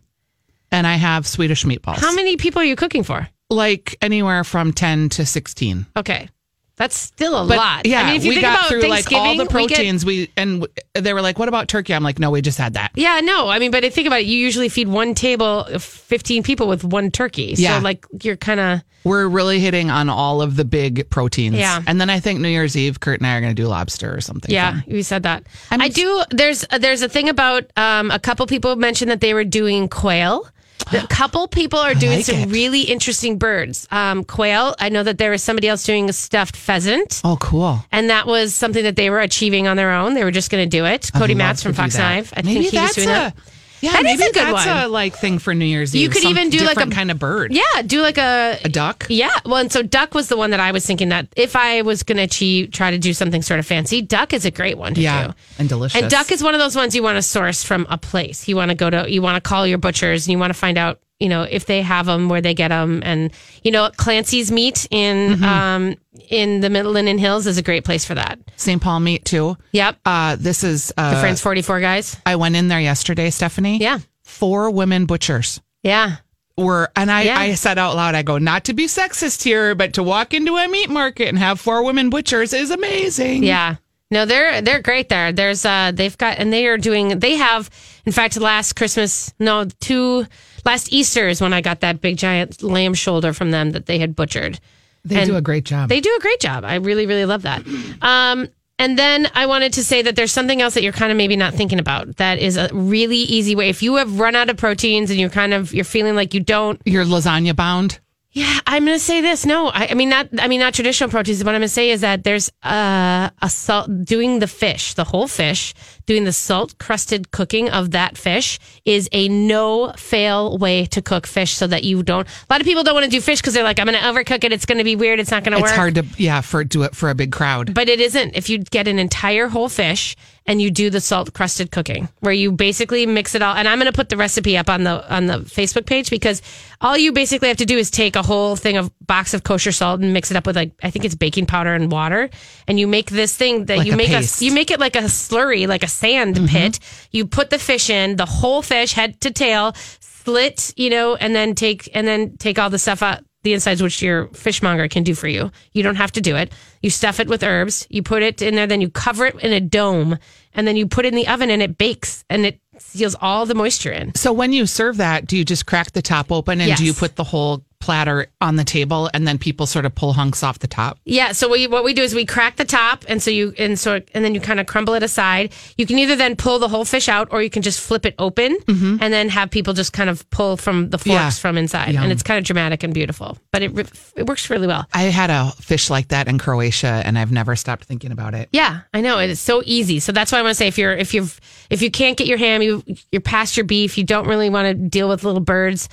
[0.71, 1.97] and I have Swedish meatballs.
[1.97, 3.27] How many people are you cooking for?
[3.49, 5.87] Like anywhere from 10 to 16.
[5.97, 6.29] Okay,
[6.77, 7.85] that's still a But lot.
[7.85, 9.49] yeah, I mean, if you we think got about through like all the we get-
[9.49, 10.05] proteins.
[10.05, 12.75] We, and w- they were like, "What about turkey?" I'm like, "No, we just had
[12.75, 13.49] that." Yeah, no.
[13.49, 14.27] I mean, but think about it.
[14.27, 17.55] You usually feed one table of 15 people with one turkey.
[17.57, 17.77] Yeah.
[17.79, 18.81] So, like, you're kind of.
[19.03, 21.55] We're really hitting on all of the big proteins.
[21.55, 21.81] Yeah.
[21.87, 24.13] And then I think New Year's Eve, Kurt and I are going to do lobster
[24.13, 24.51] or something.
[24.53, 24.83] Yeah, fun.
[24.87, 25.43] you said that.
[25.71, 26.23] I'm I do.
[26.31, 30.47] There's there's a thing about um, a couple people mentioned that they were doing quail.
[30.93, 32.51] A couple people are doing like some it.
[32.51, 33.87] really interesting birds.
[33.91, 34.75] Um, quail.
[34.79, 37.21] I know that there was somebody else doing a stuffed pheasant.
[37.23, 37.79] Oh, cool.
[37.91, 40.13] And that was something that they were achieving on their own.
[40.13, 41.11] They were just going to do it.
[41.13, 41.97] Cody Matz from Fox.
[41.97, 42.33] Knife.
[42.35, 43.37] I maybe think he was that's doing a, that.
[43.81, 44.77] Yeah, That is maybe a good that's one.
[44.77, 46.01] a like thing for New Year's Eve.
[46.01, 47.53] You could some even do like a- different kind of bird.
[47.53, 49.05] Yeah, do like a A duck.
[49.09, 51.81] Yeah, well, and so duck was the one that I was thinking that if I
[51.83, 54.77] was going to achieve, try to do something sort of fancy, duck is a great
[54.77, 55.33] one to Yeah, do.
[55.59, 56.01] and delicious.
[56.01, 58.47] And duck is one of those ones you want to source from a place.
[58.47, 60.59] You want to go to, you want to call your butchers and you want to
[60.59, 63.01] find out, you know, if they have them, where they get them.
[63.03, 63.31] And,
[63.63, 65.43] you know, Clancy's Meat in, Mm-hmm.
[65.43, 65.95] um,
[66.29, 68.39] in the Linden Hills is a great place for that.
[68.55, 68.81] St.
[68.81, 69.55] Paul meat too.
[69.71, 69.97] Yep.
[70.05, 72.17] Uh, this is uh, The Friends 44 guys.
[72.25, 73.77] I went in there yesterday, Stephanie.
[73.77, 73.99] Yeah.
[74.23, 76.17] Four women butchers Yeah.
[76.57, 77.39] were, and I, Yeah.
[77.39, 80.55] I said out loud, I go, not to be sexist here, but to walk into
[80.57, 83.43] a meat market and have four women butchers is amazing.
[83.43, 83.75] Yeah.
[84.09, 85.33] No, they're they're great there.
[85.33, 87.69] There's uh they've got and they are doing they have
[88.05, 90.25] in fact last Christmas no two
[90.67, 93.97] last Easter is when I got that big giant lamb shoulder from them that they
[93.97, 94.59] had butchered.
[95.03, 95.89] They And do a great job.
[95.89, 96.63] They do a great job.
[96.65, 97.65] I really really love that.
[98.01, 98.49] Um
[98.79, 101.35] and then I wanted to say that there's something else that you're kind of maybe
[101.35, 103.69] not thinking about that is a really easy way.
[103.69, 106.41] If you have run out of proteins and you're kind of you're feeling like you
[106.41, 107.99] don't You're lasagna bound.
[108.37, 109.47] Yeah, I'm going to say this.
[109.47, 110.27] No, I, I mean not.
[110.37, 111.43] I mean not traditional proteins.
[111.43, 115.03] What I'm going to say is that there's uh, a salt doing the fish, the
[115.03, 115.73] whole fish,
[116.07, 121.27] doing the salt crusted cooking of that fish is a no fail way to cook
[121.27, 122.27] fish, so that you don't.
[122.27, 124.03] A lot of people don't want to do fish because they're like, I'm going to
[124.03, 124.51] overcook it.
[124.51, 125.19] It's going to be weird.
[125.19, 125.69] It's not going to work.
[125.69, 127.73] It's hard to yeah for do it for a big crowd.
[127.73, 128.35] But it isn't.
[128.35, 130.15] If you get an entire whole fish
[130.45, 133.77] and you do the salt crusted cooking, where you basically mix it all, and I'm
[133.77, 136.41] going to put the recipe up on the on the Facebook page because
[136.79, 139.73] all you basically have to do is take a whole thing of box of kosher
[139.73, 142.29] salt and mix it up with like I think it's baking powder and water,
[142.67, 145.01] and you make this thing that Like you make a you make it like a
[145.01, 146.45] slurry, like a sand mm-hmm.
[146.47, 146.79] pit.
[147.11, 151.35] You put the fish in, the whole fish, head to tail, slit, you know, and
[151.35, 155.03] then take and then take all the stuff out the insides, which your fishmonger can
[155.03, 155.51] do for you.
[155.71, 156.51] You don't have to do it.
[156.81, 157.87] You stuff it with herbs.
[157.89, 160.17] You put it in there, then you cover it in a dome,
[160.53, 163.45] and then you put it in the oven, and it bakes, and it seals all
[163.45, 164.13] the moisture in.
[164.15, 166.93] So when you serve that, do you just crack the top open and do you
[166.93, 170.59] put the whole platter on the table and then people sort of pull hunks off
[170.59, 170.99] the top?
[171.05, 171.31] Yeah.
[171.31, 174.01] So we, what we do is we crack the top, and so you and so
[174.13, 175.53] and then you kind of crumble it aside.
[175.77, 178.13] You can either then pull the whole fish out, or you can just flip it
[178.19, 181.13] open, and then have people just kind of pull from the forks Mm-hmm.
[181.13, 181.29] Yeah.
[181.31, 182.03] from inside, Yum.
[182.03, 183.37] and it's kind of dramatic and beautiful.
[183.53, 183.71] But it
[184.17, 184.85] it works really well.
[184.93, 188.49] I had a fish like that in Croatia and I've never stopped thinking about it.
[188.51, 189.99] Yeah, I know it's so easy.
[190.01, 192.27] So that's why I want to say if you're if you've if you can't get
[192.27, 195.39] your ham, you you're past your beef, you don't really want to deal with little
[195.41, 195.87] birds.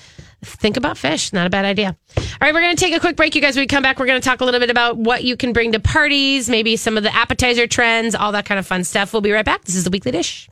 [0.49, 1.33] Think about fish.
[1.33, 1.97] Not a bad idea.
[2.17, 3.57] All right, we're going to take a quick break, you guys.
[3.57, 5.53] When we come back, we're going to talk a little bit about what you can
[5.53, 9.13] bring to parties, maybe some of the appetizer trends, all that kind of fun stuff.
[9.13, 9.65] We'll be right back.
[9.65, 10.49] This is the weekly dish.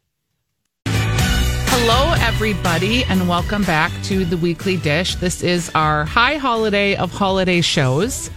[0.86, 5.16] Hello, everybody, and welcome back to the weekly dish.
[5.16, 8.30] This is our high holiday of holiday shows.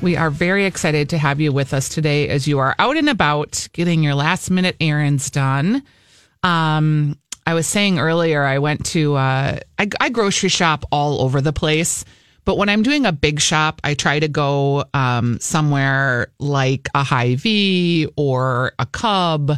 [0.00, 3.08] We are very excited to have you with us today as you are out and
[3.08, 5.82] about getting your last minute errands done.
[6.42, 11.40] Um, I was saying earlier, I went to, uh, I, I grocery shop all over
[11.40, 12.04] the place.
[12.44, 17.04] But when I'm doing a big shop, I try to go um, somewhere like a
[17.04, 19.52] Hy-Vee or a Cub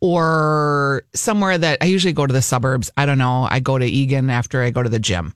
[0.00, 2.90] or somewhere that I usually go to the suburbs.
[2.96, 3.46] I don't know.
[3.50, 5.34] I go to Eagan after I go to the gym.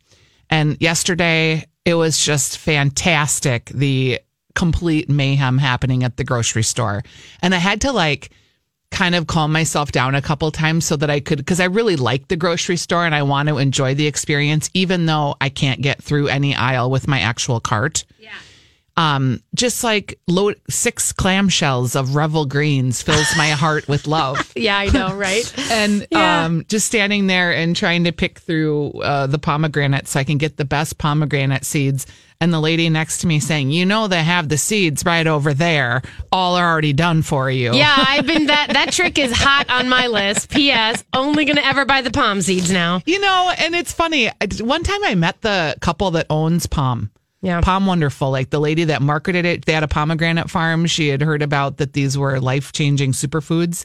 [0.51, 3.67] And yesterday it was just fantastic.
[3.67, 4.21] The
[4.55, 7.03] complete mayhem happening at the grocery store.
[7.41, 8.31] And I had to like
[8.91, 11.97] kind of calm myself down a couple times so that I could, because I really
[11.97, 15.81] like the grocery store and I want to enjoy the experience, even though I can't
[15.83, 18.05] get through any aisle with my actual cart.
[18.19, 18.31] Yeah.
[18.97, 24.77] Um, just like load six clamshells of Revol greens fills my heart with love Yeah,
[24.77, 25.45] I know, right?
[25.71, 26.47] and Yeah.
[26.47, 30.37] um, just standing there and trying to pick through uh, the pomegranates so I can
[30.39, 32.07] get the best pomegranate seeds.
[32.41, 35.55] And the lady next to me saying, "You know they have the seeds right over
[35.55, 36.03] there.
[36.31, 39.89] All are already done for you." yeah, I've been that that trick is hot on
[39.89, 40.51] my list.
[40.51, 41.03] P.S.
[41.13, 43.01] Only going to ever buy the POM seeds now.
[43.07, 44.31] You know, and it's funny.
[44.61, 47.11] One time I met the couple that owns POM.
[47.43, 47.61] Yeah.
[47.61, 49.65] POM Wonderful, like the lady that marketed it.
[49.65, 50.87] They had a pomegranate farm.
[50.87, 53.85] She had heard about that these were life changing superfoods.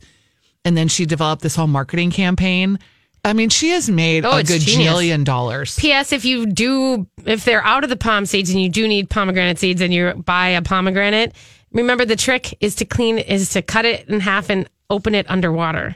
[0.65, 2.79] And then she developed this whole marketing campaign.
[3.23, 4.65] I mean, she has made Oh, a genius.
[4.65, 5.77] gajillion dollars.
[5.79, 6.11] P.S.
[6.11, 9.59] If you do, if they're out of the POM seeds and you do need pomegranate
[9.59, 11.33] seeds and you buy a pomegranate,
[11.71, 15.29] remember the trick is to clean, is to cut it in half and open it
[15.29, 15.95] underwater.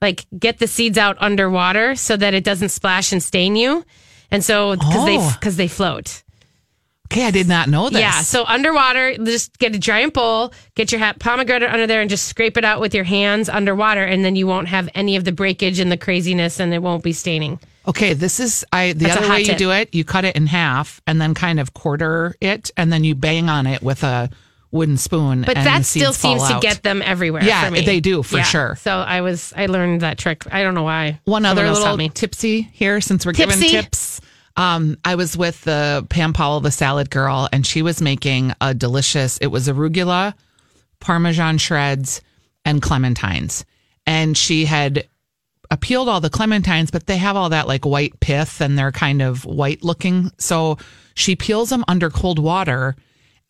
[0.00, 3.84] Like get the seeds out underwater so that it doesn't splash and stain you.
[4.30, 5.36] And so, because they, Oh.
[5.40, 6.22] because they float.
[7.10, 8.00] Okay, I did not know this.
[8.00, 8.22] Yeah.
[8.22, 12.56] So underwater, just get a giant bowl, get your pomegranate under there, and just scrape
[12.56, 15.80] it out with your hands underwater, and then you won't have any of the breakage
[15.80, 17.58] and the craziness, and it won't be staining.
[17.88, 20.46] Okay, this is I the That's other way you do it, you cut it in
[20.46, 24.28] half and then kind of quarter it and then you bang on it with a
[24.70, 27.42] wooden spoon But that still seems to get them everywhere.
[27.42, 28.42] Yeah, they do, for Yeah.
[28.44, 28.76] sure.
[28.76, 30.44] So I was, I learned that trick.
[30.52, 31.18] I don't know why.
[31.24, 34.20] One Someone other little tipsy here since we're giving tips.
[34.60, 38.74] Um, I was with the Pam Powell, the salad girl, and she was making a
[38.74, 40.34] delicious, it was arugula,
[41.00, 42.20] Parmesan shreds,
[42.66, 43.64] and clementines.
[44.06, 45.08] And she had
[45.80, 49.22] peeled all the clementines, but they have all that like white pith and they're kind
[49.22, 50.30] of white looking.
[50.36, 50.76] So
[51.14, 52.96] she peels them under cold water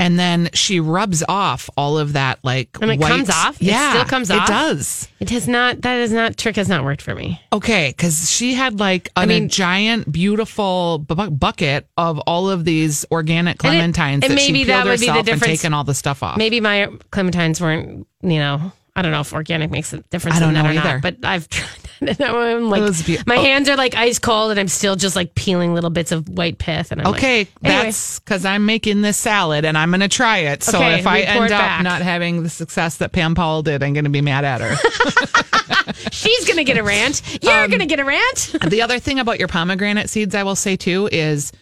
[0.01, 3.09] and then she rubs off all of that like And it white.
[3.09, 3.61] comes off?
[3.61, 5.07] It Yeah, still comes It does.
[5.21, 5.83] It has not.
[5.83, 6.57] That is not trick.
[6.57, 7.41] Has not worked for me.
[7.53, 12.65] Okay, because she had like an, mean- a giant, beautiful bu- bucket of all of
[12.65, 15.17] these organic And it- clementines and that maybe she that peeled would be the herself
[15.19, 15.61] and difference.
[15.61, 16.37] taken all the stuff off.
[16.39, 18.07] Maybe my clementines weren't.
[18.23, 20.37] You know, I don't know if organic makes a difference.
[20.37, 21.69] I don't in that know or not, but I've tried.
[22.03, 22.19] it.
[22.21, 23.43] And I'm like, be- my oh.
[23.43, 26.59] hands are like ice cold, and I'm still just like peeling little bits of white
[26.59, 26.91] pith.
[26.93, 27.83] And I'm Okay, like, anyway.
[27.85, 30.63] that's because I'm making this salad and I'm going to try it.
[30.63, 31.83] So Okay, if I end up back.
[31.83, 34.75] not having the success that Pam Powell did, I'm going to be mad at her.
[36.11, 37.23] she's gonna get a rant.
[37.43, 38.57] You're Um, gonna get a rant.
[38.67, 41.53] the other thing about your pomegranate seeds, I will say too, is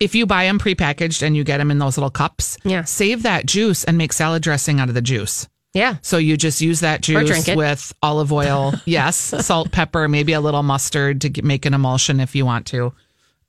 [0.00, 2.84] if you buy them prepackaged and you get them in those little cups, Yeah.
[2.84, 5.48] save that juice and make salad dressing out of the juice.
[5.74, 5.96] Yeah.
[6.02, 10.62] So you just use that juice with olive oil, yes, salt, pepper, maybe a little
[10.62, 12.92] mustard to make an emulsion if you want to.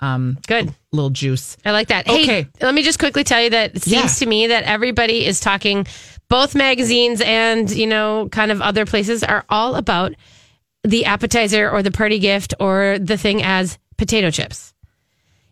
[0.01, 0.73] Um, Good.
[0.91, 1.57] little juice.
[1.65, 2.07] I like that.
[2.07, 2.47] Hey, Okay.
[2.61, 4.07] let me just quickly tell you that it seems Yeah.
[4.07, 5.87] to me that everybody is talking,
[6.29, 10.13] both magazines and, you know, kind of other places are all about
[10.85, 14.73] the appetizer or the party gift or the thing as potato chips.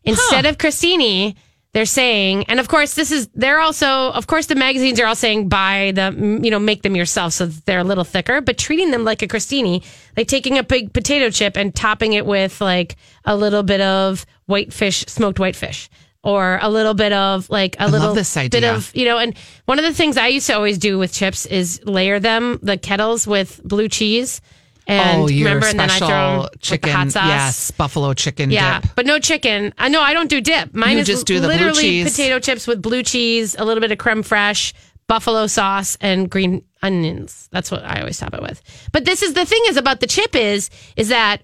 [0.03, 1.35] Instead of crostini,
[1.77, 5.13] they're saying, and of course, this is, they're also, of course, the magazines are all
[5.13, 6.11] saying buy the,
[6.41, 9.21] you know, make them yourself so that they're a little thicker, but treating them like
[9.21, 9.85] a crostini,
[10.17, 14.25] like taking a big potato chip and topping it with like a little bit of
[14.47, 15.87] whitefish, smoked whitefish.
[16.23, 19.77] Or a little bit of like a little this bit of you know, and one
[19.77, 23.27] of the things I used to always do with chips is layer them the kettles
[23.27, 24.41] with blue cheese,
[24.87, 27.27] and oh, your remember, and then I throw 'em with the chicken, hot sauce.
[27.27, 28.91] yes, buffalo chicken Yeah, dip.
[28.95, 29.73] but no chicken.
[29.77, 30.73] I know I don't do dip.
[30.73, 32.11] Mine You is just do the blue literally cheese.
[32.11, 34.73] potato chips with blue cheese, a little bit of creme fraiche,
[35.07, 37.49] buffalo sauce, and green onions.
[37.51, 38.61] That's what I always top it with.
[38.91, 41.41] But this is the thing is about the chip is is that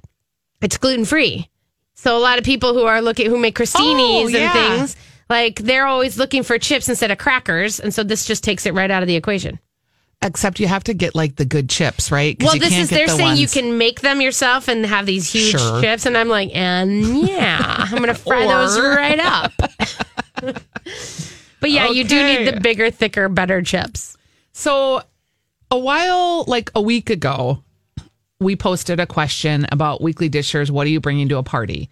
[0.62, 1.50] it's gluten free.
[1.96, 4.40] So a lot of people who are looking who make crostinis Oh, yeah.
[4.40, 4.96] and things
[5.30, 8.74] like they're always looking for chips instead of crackers, and so this just takes it
[8.74, 9.60] right out of the equation.
[10.24, 12.42] Except you have to get like the good chips, right?
[12.42, 15.32] Well, you this is they're the saying you can make them yourself and have these
[15.32, 15.82] huge Sure.
[15.82, 17.60] chips, and I'm like, and yeah,
[17.92, 19.52] I'm gonna fry those right up.
[21.60, 24.18] but yeah, you do need the bigger, thicker, better chips.
[24.54, 25.02] So,
[25.72, 27.64] a while, like a week ago,
[28.40, 30.72] we posted a question about weekly dishers.
[30.72, 31.90] What are you bringing to a party?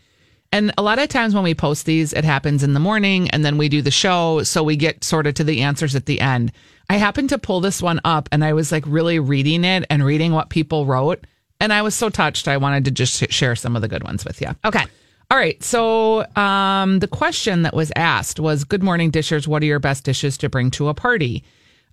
[0.53, 3.45] And a lot of times when we post these, it happens in the morning and
[3.45, 4.43] then we do the show.
[4.43, 6.51] So we get sort of to the answers at the end.
[6.91, 10.03] I happened to pull this one up and I was like really reading it and
[10.03, 11.25] reading what people wrote.
[11.61, 12.49] And I was so touched.
[12.49, 14.49] I wanted to just share some of the good ones with you.
[14.65, 14.83] Okay.
[15.29, 15.63] All right.
[15.63, 19.47] So um, the question that was asked was Good morning, dishers.
[19.47, 21.45] What are your best dishes to bring to a party?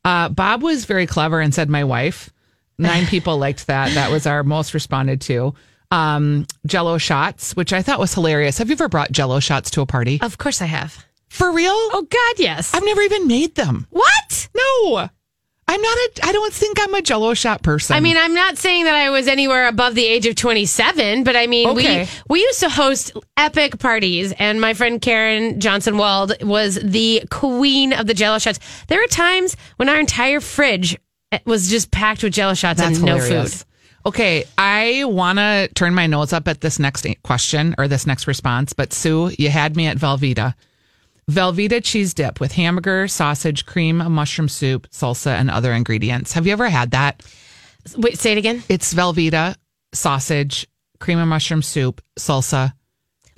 [0.05, 2.31] Uh, Bob was very clever and said, My wife.
[2.77, 3.95] Nine people liked that.
[3.95, 5.55] That was our most responded to.
[5.93, 8.59] Um, Jello shots, which I thought was hilarious.
[8.59, 10.19] Have you ever brought Jello shots to a party?
[10.21, 11.07] Of course I have.
[11.29, 11.71] For real?
[11.73, 12.75] Oh God, yes.
[12.75, 13.87] I've never even made them.
[13.91, 14.49] what?
[14.57, 15.09] No,
[15.71, 17.95] I'm not a, I don't think I'm a Jello shot person.
[17.95, 21.37] I mean, I'm not saying that I was anywhere above the age of 27, but
[21.37, 22.09] I mean, Okay.
[22.29, 27.23] we we used to host epic parties, and my friend Karen Johnson Wald was the
[27.31, 28.59] queen of the Jello shots.
[28.89, 30.97] There were times when our entire fridge
[31.33, 33.59] eh, was just packed with Jello shots That's and no hilarious.
[33.59, 33.65] food.
[34.07, 38.27] Okay, I want to turn my nose up at this next question or this next
[38.27, 40.55] response, but Sue, you had me at Velveeta.
[41.29, 46.33] Velveeta cheese dip with hamburger, sausage, cream, mushroom soup, salsa, and other ingredients.
[46.33, 47.23] Have you ever had that?
[47.97, 48.63] Wait, say it again.
[48.69, 49.55] It's Velveeta,
[49.93, 50.67] sausage,
[51.01, 52.73] cream and mushroom soup, salsa.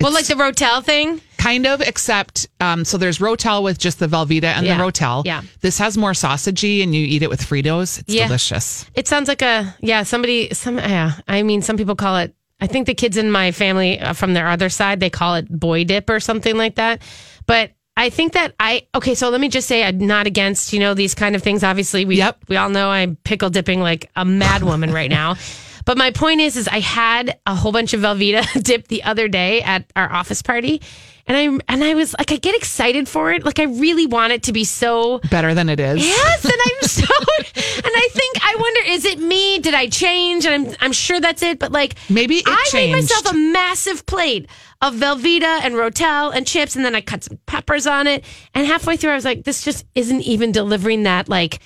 [0.01, 1.21] well, like the Rotel thing.
[1.37, 5.23] Kind of, except um, so there's Rotel with just the Velveeta and Yeah, the Rotel.
[5.25, 5.41] yeah.
[5.61, 7.99] This has more sausagey, and you eat it with Fritos.
[7.99, 8.27] It's Yeah.
[8.27, 8.85] delicious.
[8.95, 10.03] It sounds like a yeah.
[10.03, 11.13] Somebody, some yeah.
[11.27, 12.33] I mean, some people call it.
[12.59, 15.49] I think the kids in my family uh, from their other side they call it
[15.49, 17.01] boy dip or something like that.
[17.47, 19.13] But I think that I okay.
[19.13, 21.63] So let me just say I'm not against you know these kind of things.
[21.63, 22.45] Obviously, we Yep.
[22.47, 25.35] we all know I'm pickle dipping like a mad woman right now.
[25.85, 29.27] But my point is, is I had a whole bunch of Velveeta dip the other
[29.27, 30.81] day at our office party,
[31.27, 33.45] and I and I was like, I get excited for it.
[33.45, 36.05] Like I really want it to be so Better than it is.
[36.05, 39.59] Yes, and I'm so, and I think I wonder, is it me?
[39.59, 40.45] Did I change?
[40.45, 41.59] And I'm, I'm sure that's it.
[41.59, 44.49] But like, Maybe I made myself a massive plate
[44.81, 48.25] of Velveeta and Rotel and chips, and then I cut some peppers on it.
[48.53, 51.59] And halfway through, I was like, this just isn't even delivering that like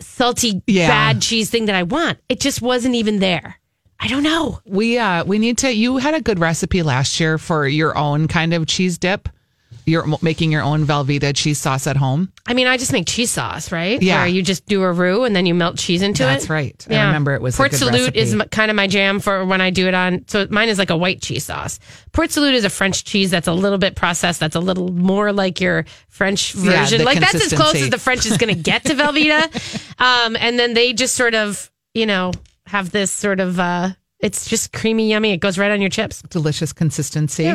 [0.00, 0.88] salty Yeah.
[0.88, 2.18] bad cheese thing that I want.
[2.28, 3.58] It just wasn't even there.
[4.02, 4.60] I don't know.
[4.66, 8.26] We uh we need to you had a good recipe last year for your own
[8.26, 9.28] kind of cheese dip.
[9.84, 12.32] You're making your own Velveeta cheese sauce at home.
[12.46, 14.00] I mean, I just make cheese sauce, right?
[14.00, 14.18] Yeah.
[14.18, 16.26] Where you just do a roux and then you melt cheese into it.
[16.26, 16.86] That's right.
[16.88, 17.02] Yeah.
[17.02, 19.60] I remember it was a Port Salut is m- kind of my jam for when
[19.60, 20.24] I do it on.
[20.28, 21.80] So mine is like a white cheese sauce.
[22.12, 24.38] Port Salut is a French cheese that's a little bit processed.
[24.38, 26.98] That's a little more like your French version.
[26.98, 29.44] the like that's as close as the French is going to get to Velveeta.
[30.26, 32.30] um, and then they just sort of, you know,
[32.72, 33.60] have this sort of.
[33.60, 35.32] uh It's just creamy, yummy.
[35.32, 36.22] It goes right on your chips.
[36.22, 37.46] Delicious consistency.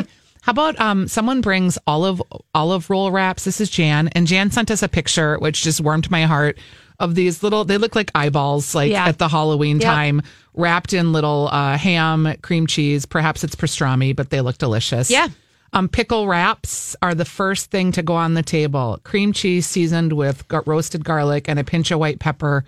[0.42, 2.22] How about um someone brings olive
[2.54, 3.44] olive roll wraps?
[3.44, 6.58] This is Jan, and Jan sent us a picture which just warmed my heart
[7.00, 7.64] of these little.
[7.64, 9.06] They look like eyeballs, like Yeah.
[9.08, 9.84] at the Halloween Yep.
[9.94, 10.22] time,
[10.54, 13.06] wrapped in little uh, ham, cream cheese.
[13.06, 15.10] Perhaps it's pastrami, but they look delicious.
[15.10, 15.28] Yeah.
[15.72, 18.98] Um, pickle wraps are the first thing to go on the table.
[19.04, 22.64] Cream cheese seasoned with roasted garlic and a pinch of white pepper,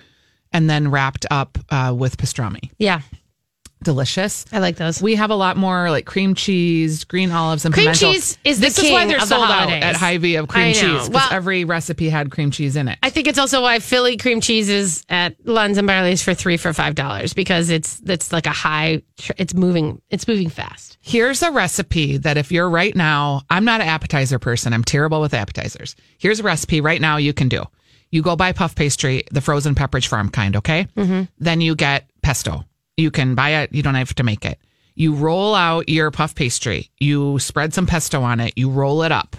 [0.52, 2.70] and then wrapped up uh, with pastrami.
[2.78, 3.00] Yeah.
[3.82, 4.44] delicious.
[4.52, 5.00] I like those.
[5.00, 8.12] We have a lot more like cream cheese, green olives, and Cream pimento.
[8.12, 10.74] cheese is the this is why they're of the sold out at Hy-Vee of cream
[10.74, 12.98] cheese because Well- every recipe had cream cheese in it.
[13.02, 16.58] I think it's also why Philly cream cheese is at Lunds and Byerly's for three
[16.58, 19.02] for five dollars because it's it's like a high.
[19.38, 20.02] It's moving.
[20.10, 20.98] It's moving fast.
[21.00, 24.74] Here's a recipe that if you're right now, I'm not an appetizer person.
[24.74, 25.96] I'm terrible with appetizers.
[26.18, 27.64] Here's a recipe right now you can do.
[28.10, 30.86] You go buy puff pastry, the frozen Pepperidge Farm kind, okay?
[30.96, 31.22] Mm-hmm.
[31.38, 32.64] Then you get pesto.
[32.96, 33.72] You can buy it.
[33.72, 34.58] You don't have to make it.
[34.94, 36.90] You roll out your puff pastry.
[36.98, 38.54] You spread some pesto on it.
[38.56, 39.36] You roll it up.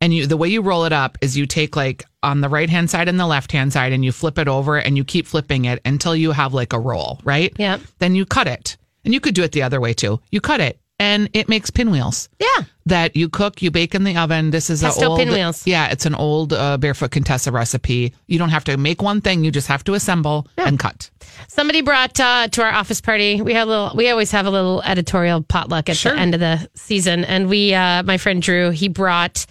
[0.00, 2.68] And you the way you roll it up is you take like on the right
[2.68, 5.28] hand side and the left hand side and you flip it over and you keep
[5.28, 7.52] flipping it until you have like a roll, right?
[7.56, 7.80] Yep.
[8.00, 8.76] Then you cut it.
[9.04, 10.20] And you could do it the other way too.
[10.30, 12.64] You cut it and it makes pinwheels Yeah.
[12.86, 14.50] that you cook, you bake in the oven.
[14.50, 15.66] This is Pesto a old, pinwheels.
[15.66, 18.12] Yeah, it's an old uh, barefoot Contessa recipe.
[18.26, 21.10] You don't have to make one thing; you just have to assemble and cut.
[21.48, 23.40] Somebody brought uh, to our office party.
[23.42, 23.92] We had a little.
[23.96, 26.12] We always have a little editorial potluck at Sure.
[26.14, 29.44] the end of the season, and we, uh, my friend Drew, he brought,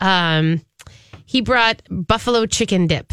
[0.00, 0.62] um,
[1.26, 3.12] he brought buffalo chicken dip.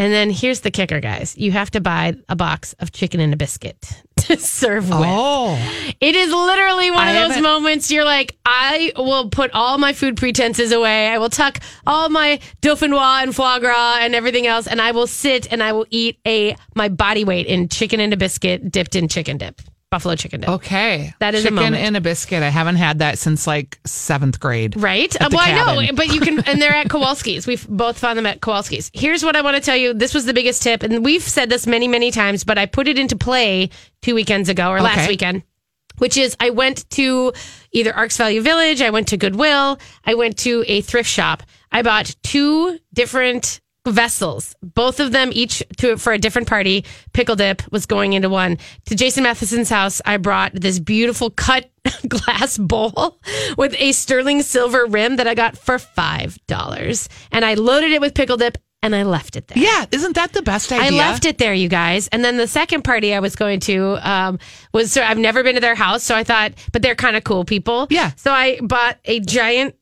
[0.00, 1.36] And then here's the kicker, guys.
[1.36, 3.74] You have to buy a box of Chicken in a Biskit
[4.18, 4.98] to serve with.
[5.00, 5.58] Oh,
[6.00, 9.76] It is literally one I of those haven't- moments you're like, I will put all
[9.78, 11.08] my food pretenses away.
[11.08, 15.08] I will tuck all my dauphinois and foie gras and everything else, and I will
[15.08, 18.94] sit and I will eat a my body weight in Chicken in a Biskit dipped
[18.94, 20.50] in chicken dip, buffalo chicken dip.
[20.50, 21.14] okay.
[21.18, 21.76] That is a chicken moment.
[21.76, 22.42] and a biscuit.
[22.42, 24.76] I haven't had that since like seventh grade.
[24.80, 25.14] Right?
[25.20, 27.46] Uh, the well, I know, but you can, and they're at Kowalski's.
[27.46, 28.90] We've both found them at Kowalski's.
[28.92, 29.94] Here's what I want to tell you.
[29.94, 32.88] This was the biggest tip, and we've said this many, many times, but I put
[32.88, 33.70] it into play
[34.02, 35.42] two weekends ago or last weekend.
[35.98, 37.32] Which is, I went to
[37.72, 41.42] either Arc's Value Village, I went to Goodwill, I went to a thrift shop.
[41.72, 43.60] I bought two different
[43.92, 46.84] vessels, both of them each to for a different party.
[47.12, 48.58] Pickle dip was going into one.
[48.86, 51.70] To Jason Matheson's house, I brought this beautiful cut
[52.08, 53.20] glass bowl
[53.56, 58.00] with a sterling silver rim that I got for five dollars, and I loaded it
[58.00, 59.58] with pickle dip and I left it there.
[59.58, 60.86] Yeah, isn't that the best idea?
[60.86, 62.06] I left it there, you guys.
[62.08, 64.38] And then the second party I was going to um,
[64.72, 67.24] was so I've never been to their house, so I thought, but they're kind of
[67.24, 67.88] cool people.
[67.90, 68.12] Yeah.
[68.16, 69.74] So I bought a giant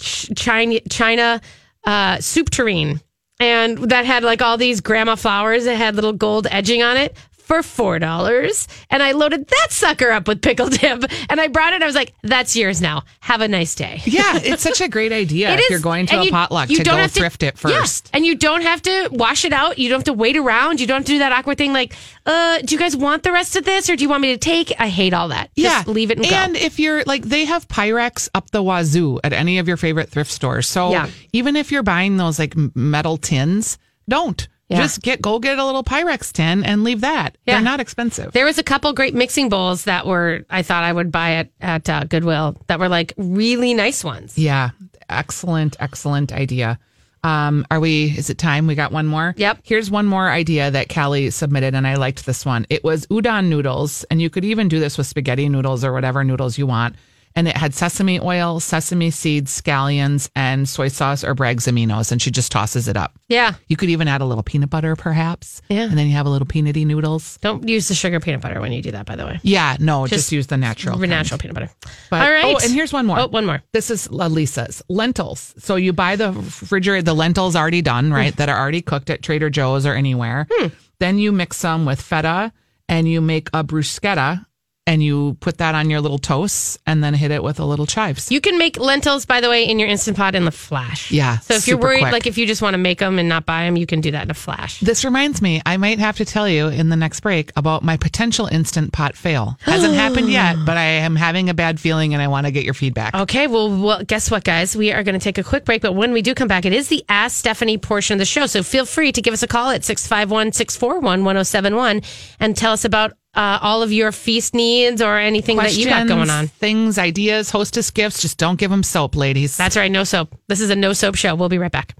[0.00, 1.40] ch- China China
[1.84, 3.00] uh, soup tureen,
[3.40, 5.66] and that had like all these grandma flowers.
[5.66, 7.16] It had little gold edging on it.
[7.48, 11.72] For four dollars, and I loaded that sucker up with pickle dip, and I brought
[11.72, 11.82] it.
[11.82, 13.04] I was like, "That's yours now.
[13.20, 16.20] Have a nice day." Yeah, it's such a great idea if is- you're going to
[16.20, 18.10] a you- potluck you to don't go have to- thrift it yeah, first.
[18.12, 19.78] and you don't have to wash it out.
[19.78, 20.78] You don't have to wait around.
[20.78, 21.94] You don't have to do that awkward thing like,
[22.26, 24.38] uh, do you guys want the rest of this or do you want me to
[24.38, 24.72] take?
[24.78, 25.48] I hate all that.
[25.56, 29.20] Just yeah, leave it and, and if you're like, they have Pyrex up the wazoo
[29.24, 30.68] at any of your favorite thrift stores.
[30.68, 31.08] So Yeah.
[31.32, 34.82] even if you're buying those like metal tins, don't Yeah.
[34.82, 37.38] just get go get a little Pyrex tin and leave that.
[37.46, 37.54] Yeah.
[37.54, 38.32] They're not expensive.
[38.32, 41.52] There was a couple great mixing bowls that were, I thought I would buy it
[41.60, 44.36] at uh, Goodwill that were like really nice ones.
[44.36, 44.70] yeah,
[45.08, 46.78] excellent, excellent idea.
[47.24, 48.16] Um, are we?
[48.16, 48.66] Is it time?
[48.68, 49.34] We got one more.
[49.36, 49.60] Yep.
[49.64, 52.64] Here's one more idea that Callie submitted, and I liked this one.
[52.70, 56.22] It was udon noodles, and you could even do this with spaghetti noodles or whatever
[56.22, 56.94] noodles you want.
[57.38, 62.20] And it had sesame oil, sesame seeds, scallions, and soy sauce or Bragg's aminos, and
[62.20, 63.16] she just tosses it up.
[63.28, 63.54] Yeah.
[63.68, 65.62] You could even add a little peanut butter, perhaps.
[65.68, 65.82] Yeah.
[65.84, 67.38] And then you have a little peanutty noodles.
[67.40, 69.38] Don't use the sugar peanut butter when you do that, by the way.
[69.44, 70.98] Yeah, no, just, Just use the natural.
[70.98, 71.10] kind.
[71.10, 71.70] Natural peanut butter.
[72.10, 72.56] But, all right.
[72.56, 73.20] Oh, and here's one more.
[73.20, 73.62] Oh, one more.
[73.72, 75.54] This is Lisa's lentils.
[75.58, 78.36] So you buy the refrigerator, the lentils already done, right?
[78.36, 80.48] that are already cooked at Trader Joe's or anywhere.
[80.50, 80.66] Hmm.
[80.98, 82.52] Then you mix them with feta
[82.88, 84.44] and you make a bruschetta
[84.88, 87.84] and you put that on your little toasts and then hit it with a little
[87.86, 88.32] chives.
[88.32, 91.10] You can make lentils, by the way, in your Instant Pot in the flash.
[91.12, 92.12] Yeah, So if you're worried, quick.
[92.12, 94.10] like if you just want to make them and not buy them, you can do
[94.12, 94.80] that in a flash.
[94.80, 97.96] This reminds me, I might have to tell you in the next break about my
[97.98, 99.58] potential instant pot fail.
[99.60, 102.64] Hasn't happened yet, but I am having a bad feeling and I want to get
[102.64, 103.14] your feedback.
[103.14, 104.74] Okay, well, well, guess what, guys?
[104.74, 106.72] We are going to take a quick break, but when we do come back, it
[106.72, 108.46] is the Ask Stephanie portion of the show.
[108.46, 112.00] So feel free to give us a call at 651 641 1071
[112.40, 116.08] and tell us about uh, all of your feast needs or anything that you got
[116.08, 116.48] going on.
[116.48, 118.20] Things, ideas, hostess gifts.
[118.20, 119.56] Just don't give them soap, ladies.
[119.56, 120.36] That's right, no soap.
[120.48, 121.36] This is a no soap show.
[121.36, 121.94] We'll be right back.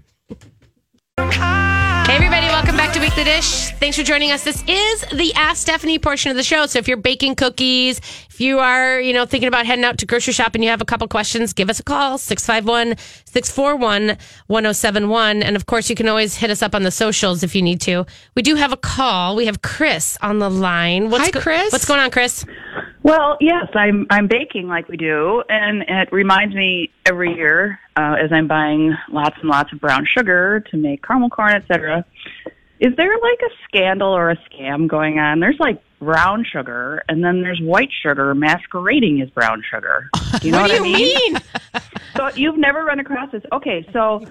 [2.21, 3.69] Everybody, welcome back to Weekly Dish.
[3.79, 4.43] Thanks for joining us.
[4.43, 6.65] This is the Ask Stephanie portion of the show.
[6.65, 7.99] So if you're baking cookies,
[8.29, 10.81] if you are, you know, thinking about heading out to grocery shop and you have
[10.81, 14.17] a couple questions, give us a call, 651 641
[14.47, 15.41] 1071.
[15.41, 17.79] And of course, you can always hit us up on the socials if you need
[17.81, 18.05] to.
[18.35, 19.37] We do have a call.
[19.37, 21.09] We have Chris on the line.
[21.09, 21.71] What's Hi, Chris.
[21.71, 22.43] What's going on, Chris?
[23.09, 28.17] Well, yes, I'm I'm baking like we do, and it reminds me every year uh,
[28.23, 32.05] as I'm buying lots and lots of brown sugar to make caramel corn, etc.
[32.79, 35.39] Is there like a scandal or a scam going on?
[35.39, 40.11] There's like brown sugar, and then there's white sugar masquerading as brown sugar.
[40.13, 41.33] Do you know what what, do you I mean?
[41.33, 41.41] mean?
[42.15, 43.41] So you've never run across this?
[43.51, 44.23] Okay, so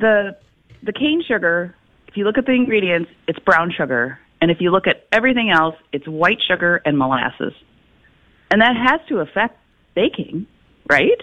[0.00, 0.36] the
[0.82, 1.74] the cane sugar.
[2.08, 5.50] If you look at the ingredients, it's brown sugar, and if you look at everything
[5.50, 7.54] else, it's white sugar and molasses,
[8.50, 9.58] and that has to affect
[9.94, 10.46] baking,
[10.88, 11.20] right?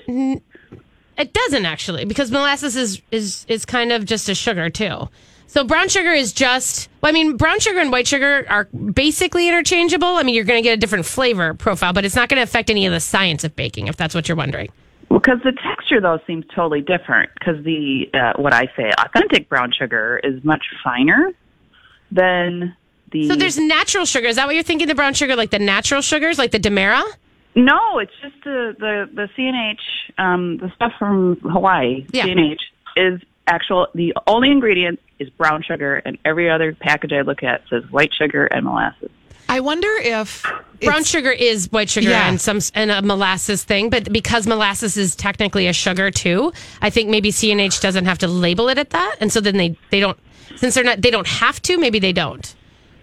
[1.17, 5.09] It doesn't actually, because molasses is is is kind of just a sugar too.
[5.47, 6.89] So brown sugar is just.
[7.01, 10.07] Well, I mean, brown sugar and white sugar are basically interchangeable.
[10.07, 12.43] I mean, you're going to get a different flavor profile, but it's not going to
[12.43, 14.69] affect any of the science of baking, if that's what you're wondering.
[15.09, 17.30] Because the texture though seems totally different.
[17.39, 21.32] Because the uh, what I say authentic brown sugar is much finer
[22.11, 22.76] than
[23.22, 23.28] the.
[23.28, 24.28] So there's natural sugar.
[24.28, 24.88] Is that what you're thinking?
[24.88, 27.03] The brown sugar, like the natural sugars, like the Demerara?
[27.55, 29.80] no, it's just the the the C&H,
[30.18, 32.05] um, the stuff from Hawaii.
[32.11, 32.26] Yeah.
[32.26, 32.61] C&H
[32.97, 33.88] is actual.
[33.95, 38.13] The only ingredient is brown sugar, and every other package I look at says white
[38.13, 39.09] sugar and molasses.
[39.47, 40.43] I wonder if
[40.82, 42.28] Brown sugar is white sugar Yeah.
[42.28, 46.51] and some and a molasses thing, but because molasses is technically a sugar too,
[46.82, 49.78] I think maybe C&H doesn't have to label it at that, and so then they
[49.91, 50.18] they don't
[50.57, 52.53] since they're not they don't have to, maybe they don't.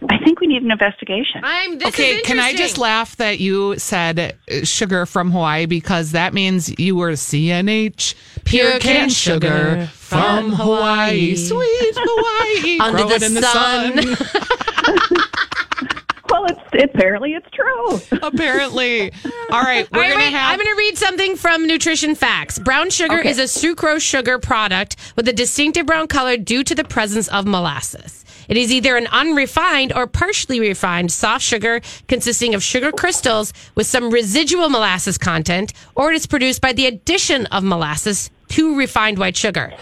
[0.08, 1.40] I think we need an investigation.
[1.44, 4.18] I'm this Okay, is can I just laugh that you said
[4.50, 11.36] uh, sugar from Hawaii because that means you were C&H pure cane sugar from Hawaii,
[11.36, 14.02] sweet Hawaii, Under grow the it in the sun.
[14.02, 15.18] sun.
[16.30, 16.60] well, it's
[16.92, 18.18] apparently it's true.
[18.22, 19.12] Apparently,
[19.50, 20.52] all right, we're All right, gonna wait, have.
[20.52, 22.58] I'm going to read something from Nutrition Facts.
[22.58, 23.30] Brown sugar Okay.
[23.30, 27.46] is a sucrose sugar product with a distinctive brown color due to the presence of
[27.46, 28.21] molasses.
[28.52, 33.86] It is either an unrefined or partially refined soft sugar consisting of sugar crystals with
[33.86, 39.16] some residual molasses content, or it is produced by the addition of molasses to refined
[39.16, 39.72] white sugar.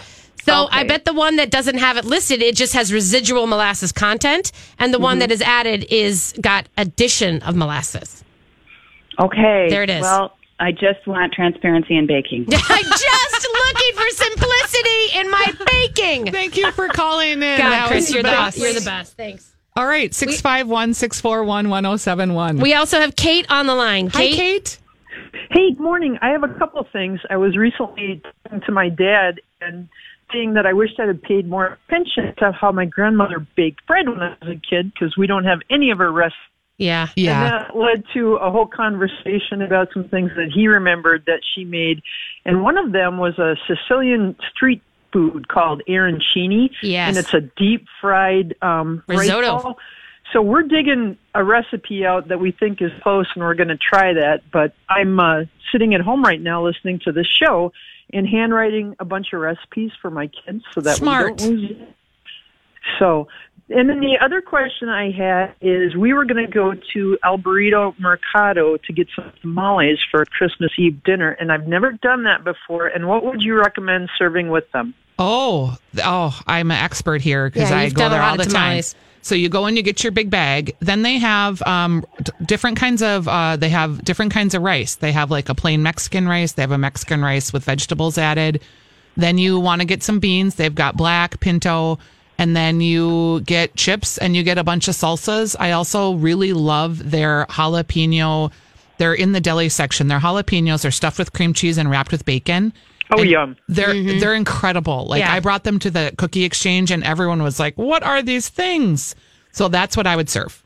[0.43, 3.91] So I bet the one that doesn't have it listed, it just has residual molasses
[3.91, 5.19] content, and the one mm-hmm.
[5.19, 8.23] that is added is got addition of molasses.
[9.19, 10.01] Okay, There it is.
[10.01, 12.45] Well, I just want transparency in baking.
[12.51, 16.31] I'm just looking for simplicity in my baking.
[16.31, 17.57] Thank you for calling in.
[17.57, 18.57] God, That Chris, was you're the best.
[18.59, 19.17] you're the best.
[19.17, 19.53] Thanks.
[19.75, 22.59] All right, 651 641 1071.
[22.59, 24.07] We also have Kate on the line.
[24.09, 24.77] Hi, Kate.
[25.49, 26.19] Hey, good morning.
[26.21, 27.19] I have a couple of things.
[27.29, 29.89] I was recently talking to my dad and
[30.31, 34.07] saying that I wished I had paid more attention to how my grandmother baked bread
[34.07, 36.37] when I was a kid because we don't have any of her recipes.
[36.81, 37.09] Yeah.
[37.15, 37.43] Yeah.
[37.43, 41.63] And that led to a whole conversation about some things that he remembered that she
[41.63, 42.01] made.
[42.43, 44.81] And one of them was a Sicilian street
[45.13, 46.71] food called arancini.
[46.81, 47.09] Yes.
[47.09, 49.61] And it's a deep fried um, rice Risotto.
[49.61, 49.77] ball.
[50.33, 53.77] So we're digging a recipe out that we think is close, and we're going to
[53.77, 54.41] try that.
[54.51, 57.73] But I'm uh, sitting at home right now listening to this show
[58.13, 61.41] and handwriting a bunch of recipes for my kids so that Smart.
[61.41, 61.95] we don't lose it.
[62.97, 63.27] So,
[63.71, 67.37] and then the other question I had is we were going to go to El
[67.37, 72.43] Burrito Mercado to get some tamales for Christmas Eve dinner, and I've never done that
[72.43, 72.87] before.
[72.87, 74.93] And what would you recommend serving with them?
[75.19, 78.81] Oh, oh, I'm an expert here because Yeah, I go there all of the time.
[79.21, 80.75] So you go and you get your big bag.
[80.79, 83.27] Then they have um, d- different kinds of.
[83.27, 84.95] Uh, they have different kinds of rice.
[84.95, 86.53] They have like a plain Mexican rice.
[86.53, 88.61] They have a Mexican rice with vegetables added.
[89.15, 90.55] Then you want to get some beans.
[90.55, 91.99] They've got black pinto,
[92.41, 95.55] and then you get chips and you get a bunch of salsas.
[95.59, 98.51] I also really love their jalapeno.
[98.97, 100.07] They're in the deli section.
[100.07, 102.73] Their jalapenos are stuffed with cream cheese and wrapped with bacon.
[103.11, 103.57] Oh, And yum.
[103.67, 105.05] They're they're incredible.
[105.05, 105.31] Like Yeah.
[105.31, 109.13] I brought them to the cookie exchange and everyone was like, "What are these things?"
[109.51, 110.63] So that's what I would serve.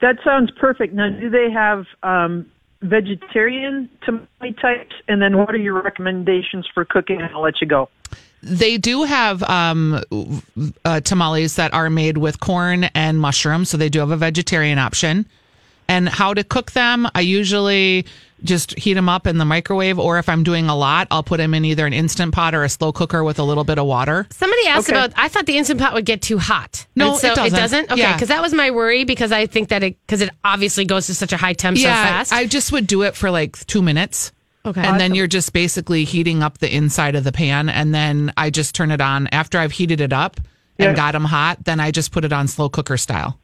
[0.00, 0.92] That sounds perfect.
[0.92, 2.46] Now, do they have um,
[2.80, 4.96] vegetarian tamale types?
[5.06, 7.22] And then what are your recommendations for cooking?
[7.22, 7.88] And I'll let you go.
[8.42, 10.02] They do have um,
[10.84, 14.78] uh, tamales that are made with corn and mushrooms, so they do have a vegetarian
[14.78, 15.26] option.
[15.88, 17.06] And how to cook them?
[17.14, 18.06] I usually
[18.44, 21.36] just heat them up in the microwave, or if I'm doing a lot, I'll put
[21.36, 23.86] them in either an instant pot or a slow cooker with a little bit of
[23.86, 24.26] water.
[24.30, 24.98] Somebody asked Okay.
[24.98, 25.12] about.
[25.16, 26.86] I thought the instant pot would get too hot.
[26.96, 27.46] No, so it doesn't.
[27.46, 27.92] It doesn't.
[27.92, 28.14] Okay, Yeah.
[28.14, 29.04] because that was my worry.
[29.04, 31.84] Because I think that it because it obviously goes to such a high temp so
[31.84, 32.32] fast.
[32.32, 34.32] I just would do it for like two minutes.
[34.64, 34.80] Okay.
[34.80, 37.68] And then you're just basically heating up the inside of the pan.
[37.68, 40.36] And then I just turn it on after I've heated it up
[40.78, 40.94] and Yeah.
[40.94, 41.64] got them hot.
[41.64, 43.38] Then I just put it on slow cooker style.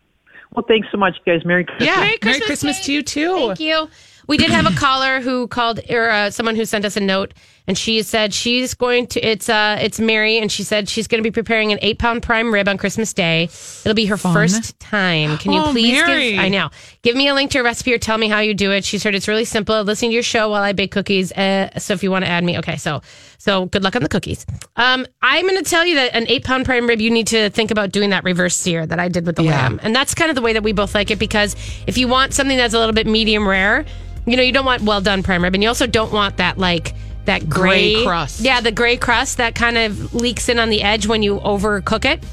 [0.54, 1.44] Well, thanks so much, guys.
[1.44, 1.86] Merry Christmas.
[1.88, 1.96] Yeah.
[2.00, 3.34] Merry Christmas, Christmas to you too.
[3.48, 3.88] Thank you.
[4.28, 7.34] We did have a caller who called, or uh, someone who sent us a note,
[7.66, 9.20] and she said she's going to.
[9.20, 12.22] It's uh, it's Mary, and she said she's going to be preparing an eight pound
[12.22, 13.44] prime rib on Christmas Day.
[13.84, 15.36] It'll be her first time.
[15.38, 16.30] Can you Oh, please Mary.
[16.32, 16.40] give?
[16.40, 16.70] I know.
[17.02, 18.84] Give me a link to a recipe or tell me how you do it.
[18.84, 19.82] She said it's really simple.
[19.82, 21.32] Listen to your show while I bake cookies.
[21.32, 22.76] Uh, so if you want to add me, okay.
[22.76, 23.00] So
[23.38, 24.44] so good luck on the cookies.
[24.76, 27.50] Um, I'm going to tell you that an eight pound prime rib, you need to
[27.50, 29.52] think about doing that reverse sear that I did with the Yeah.
[29.52, 31.56] lamb, and that's kind of the way that we both like it because
[31.86, 33.84] if you want something that's a little bit medium rare,
[34.26, 36.58] you know, you don't want well done prime rib, and you also don't want that
[36.58, 36.94] like
[37.28, 38.40] that Gray gray, crust.
[38.40, 42.04] Yeah, the gray crust that kind of leaks in on the edge when you overcook
[42.04, 42.24] it.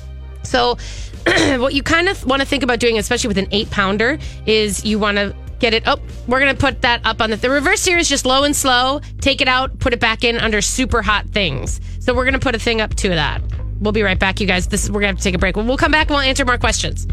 [0.44, 0.78] So,
[1.60, 4.86] what you kind of want to think about doing, especially with an eight pounder, is
[4.86, 5.84] you want to get it.
[5.86, 7.36] Oh, we're going to put that up on the.
[7.36, 9.02] The reverse sear is just low and slow.
[9.20, 11.82] Take it out, put it back in under super hot things.
[12.00, 13.42] So, we're going to put a thing up to that.
[13.82, 14.68] We'll be right back, you guys.
[14.68, 15.58] This is we're going to have to take a break.
[15.58, 17.06] We'll come back and we'll answer more questions.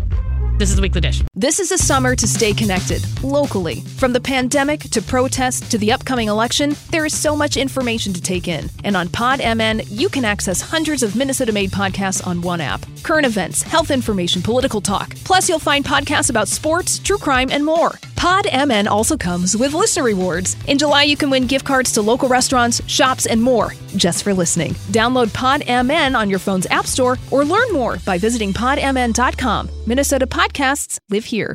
[0.59, 1.23] This is the Weekly Dish.
[1.35, 3.81] This is a summer to stay connected locally.
[3.81, 8.21] From the pandemic to protests to the upcoming election, there is so much information to
[8.21, 8.69] take in.
[8.85, 12.85] And on PodMN, you can access hundreds of Minnesota made podcasts on one app.
[13.03, 15.17] Current events, health information, political talk.
[15.25, 17.93] Plus, you'll find podcasts about sports, true crime, and more.
[18.15, 20.57] PodMN also comes with listener rewards.
[20.69, 24.35] In July, you can win gift cards to local restaurants, shops, and more just for
[24.35, 24.73] listening.
[24.91, 29.69] Download PodMN on your phone's App Store or learn more by visiting podmn.com.
[29.87, 31.51] Minnesota podcasts live here.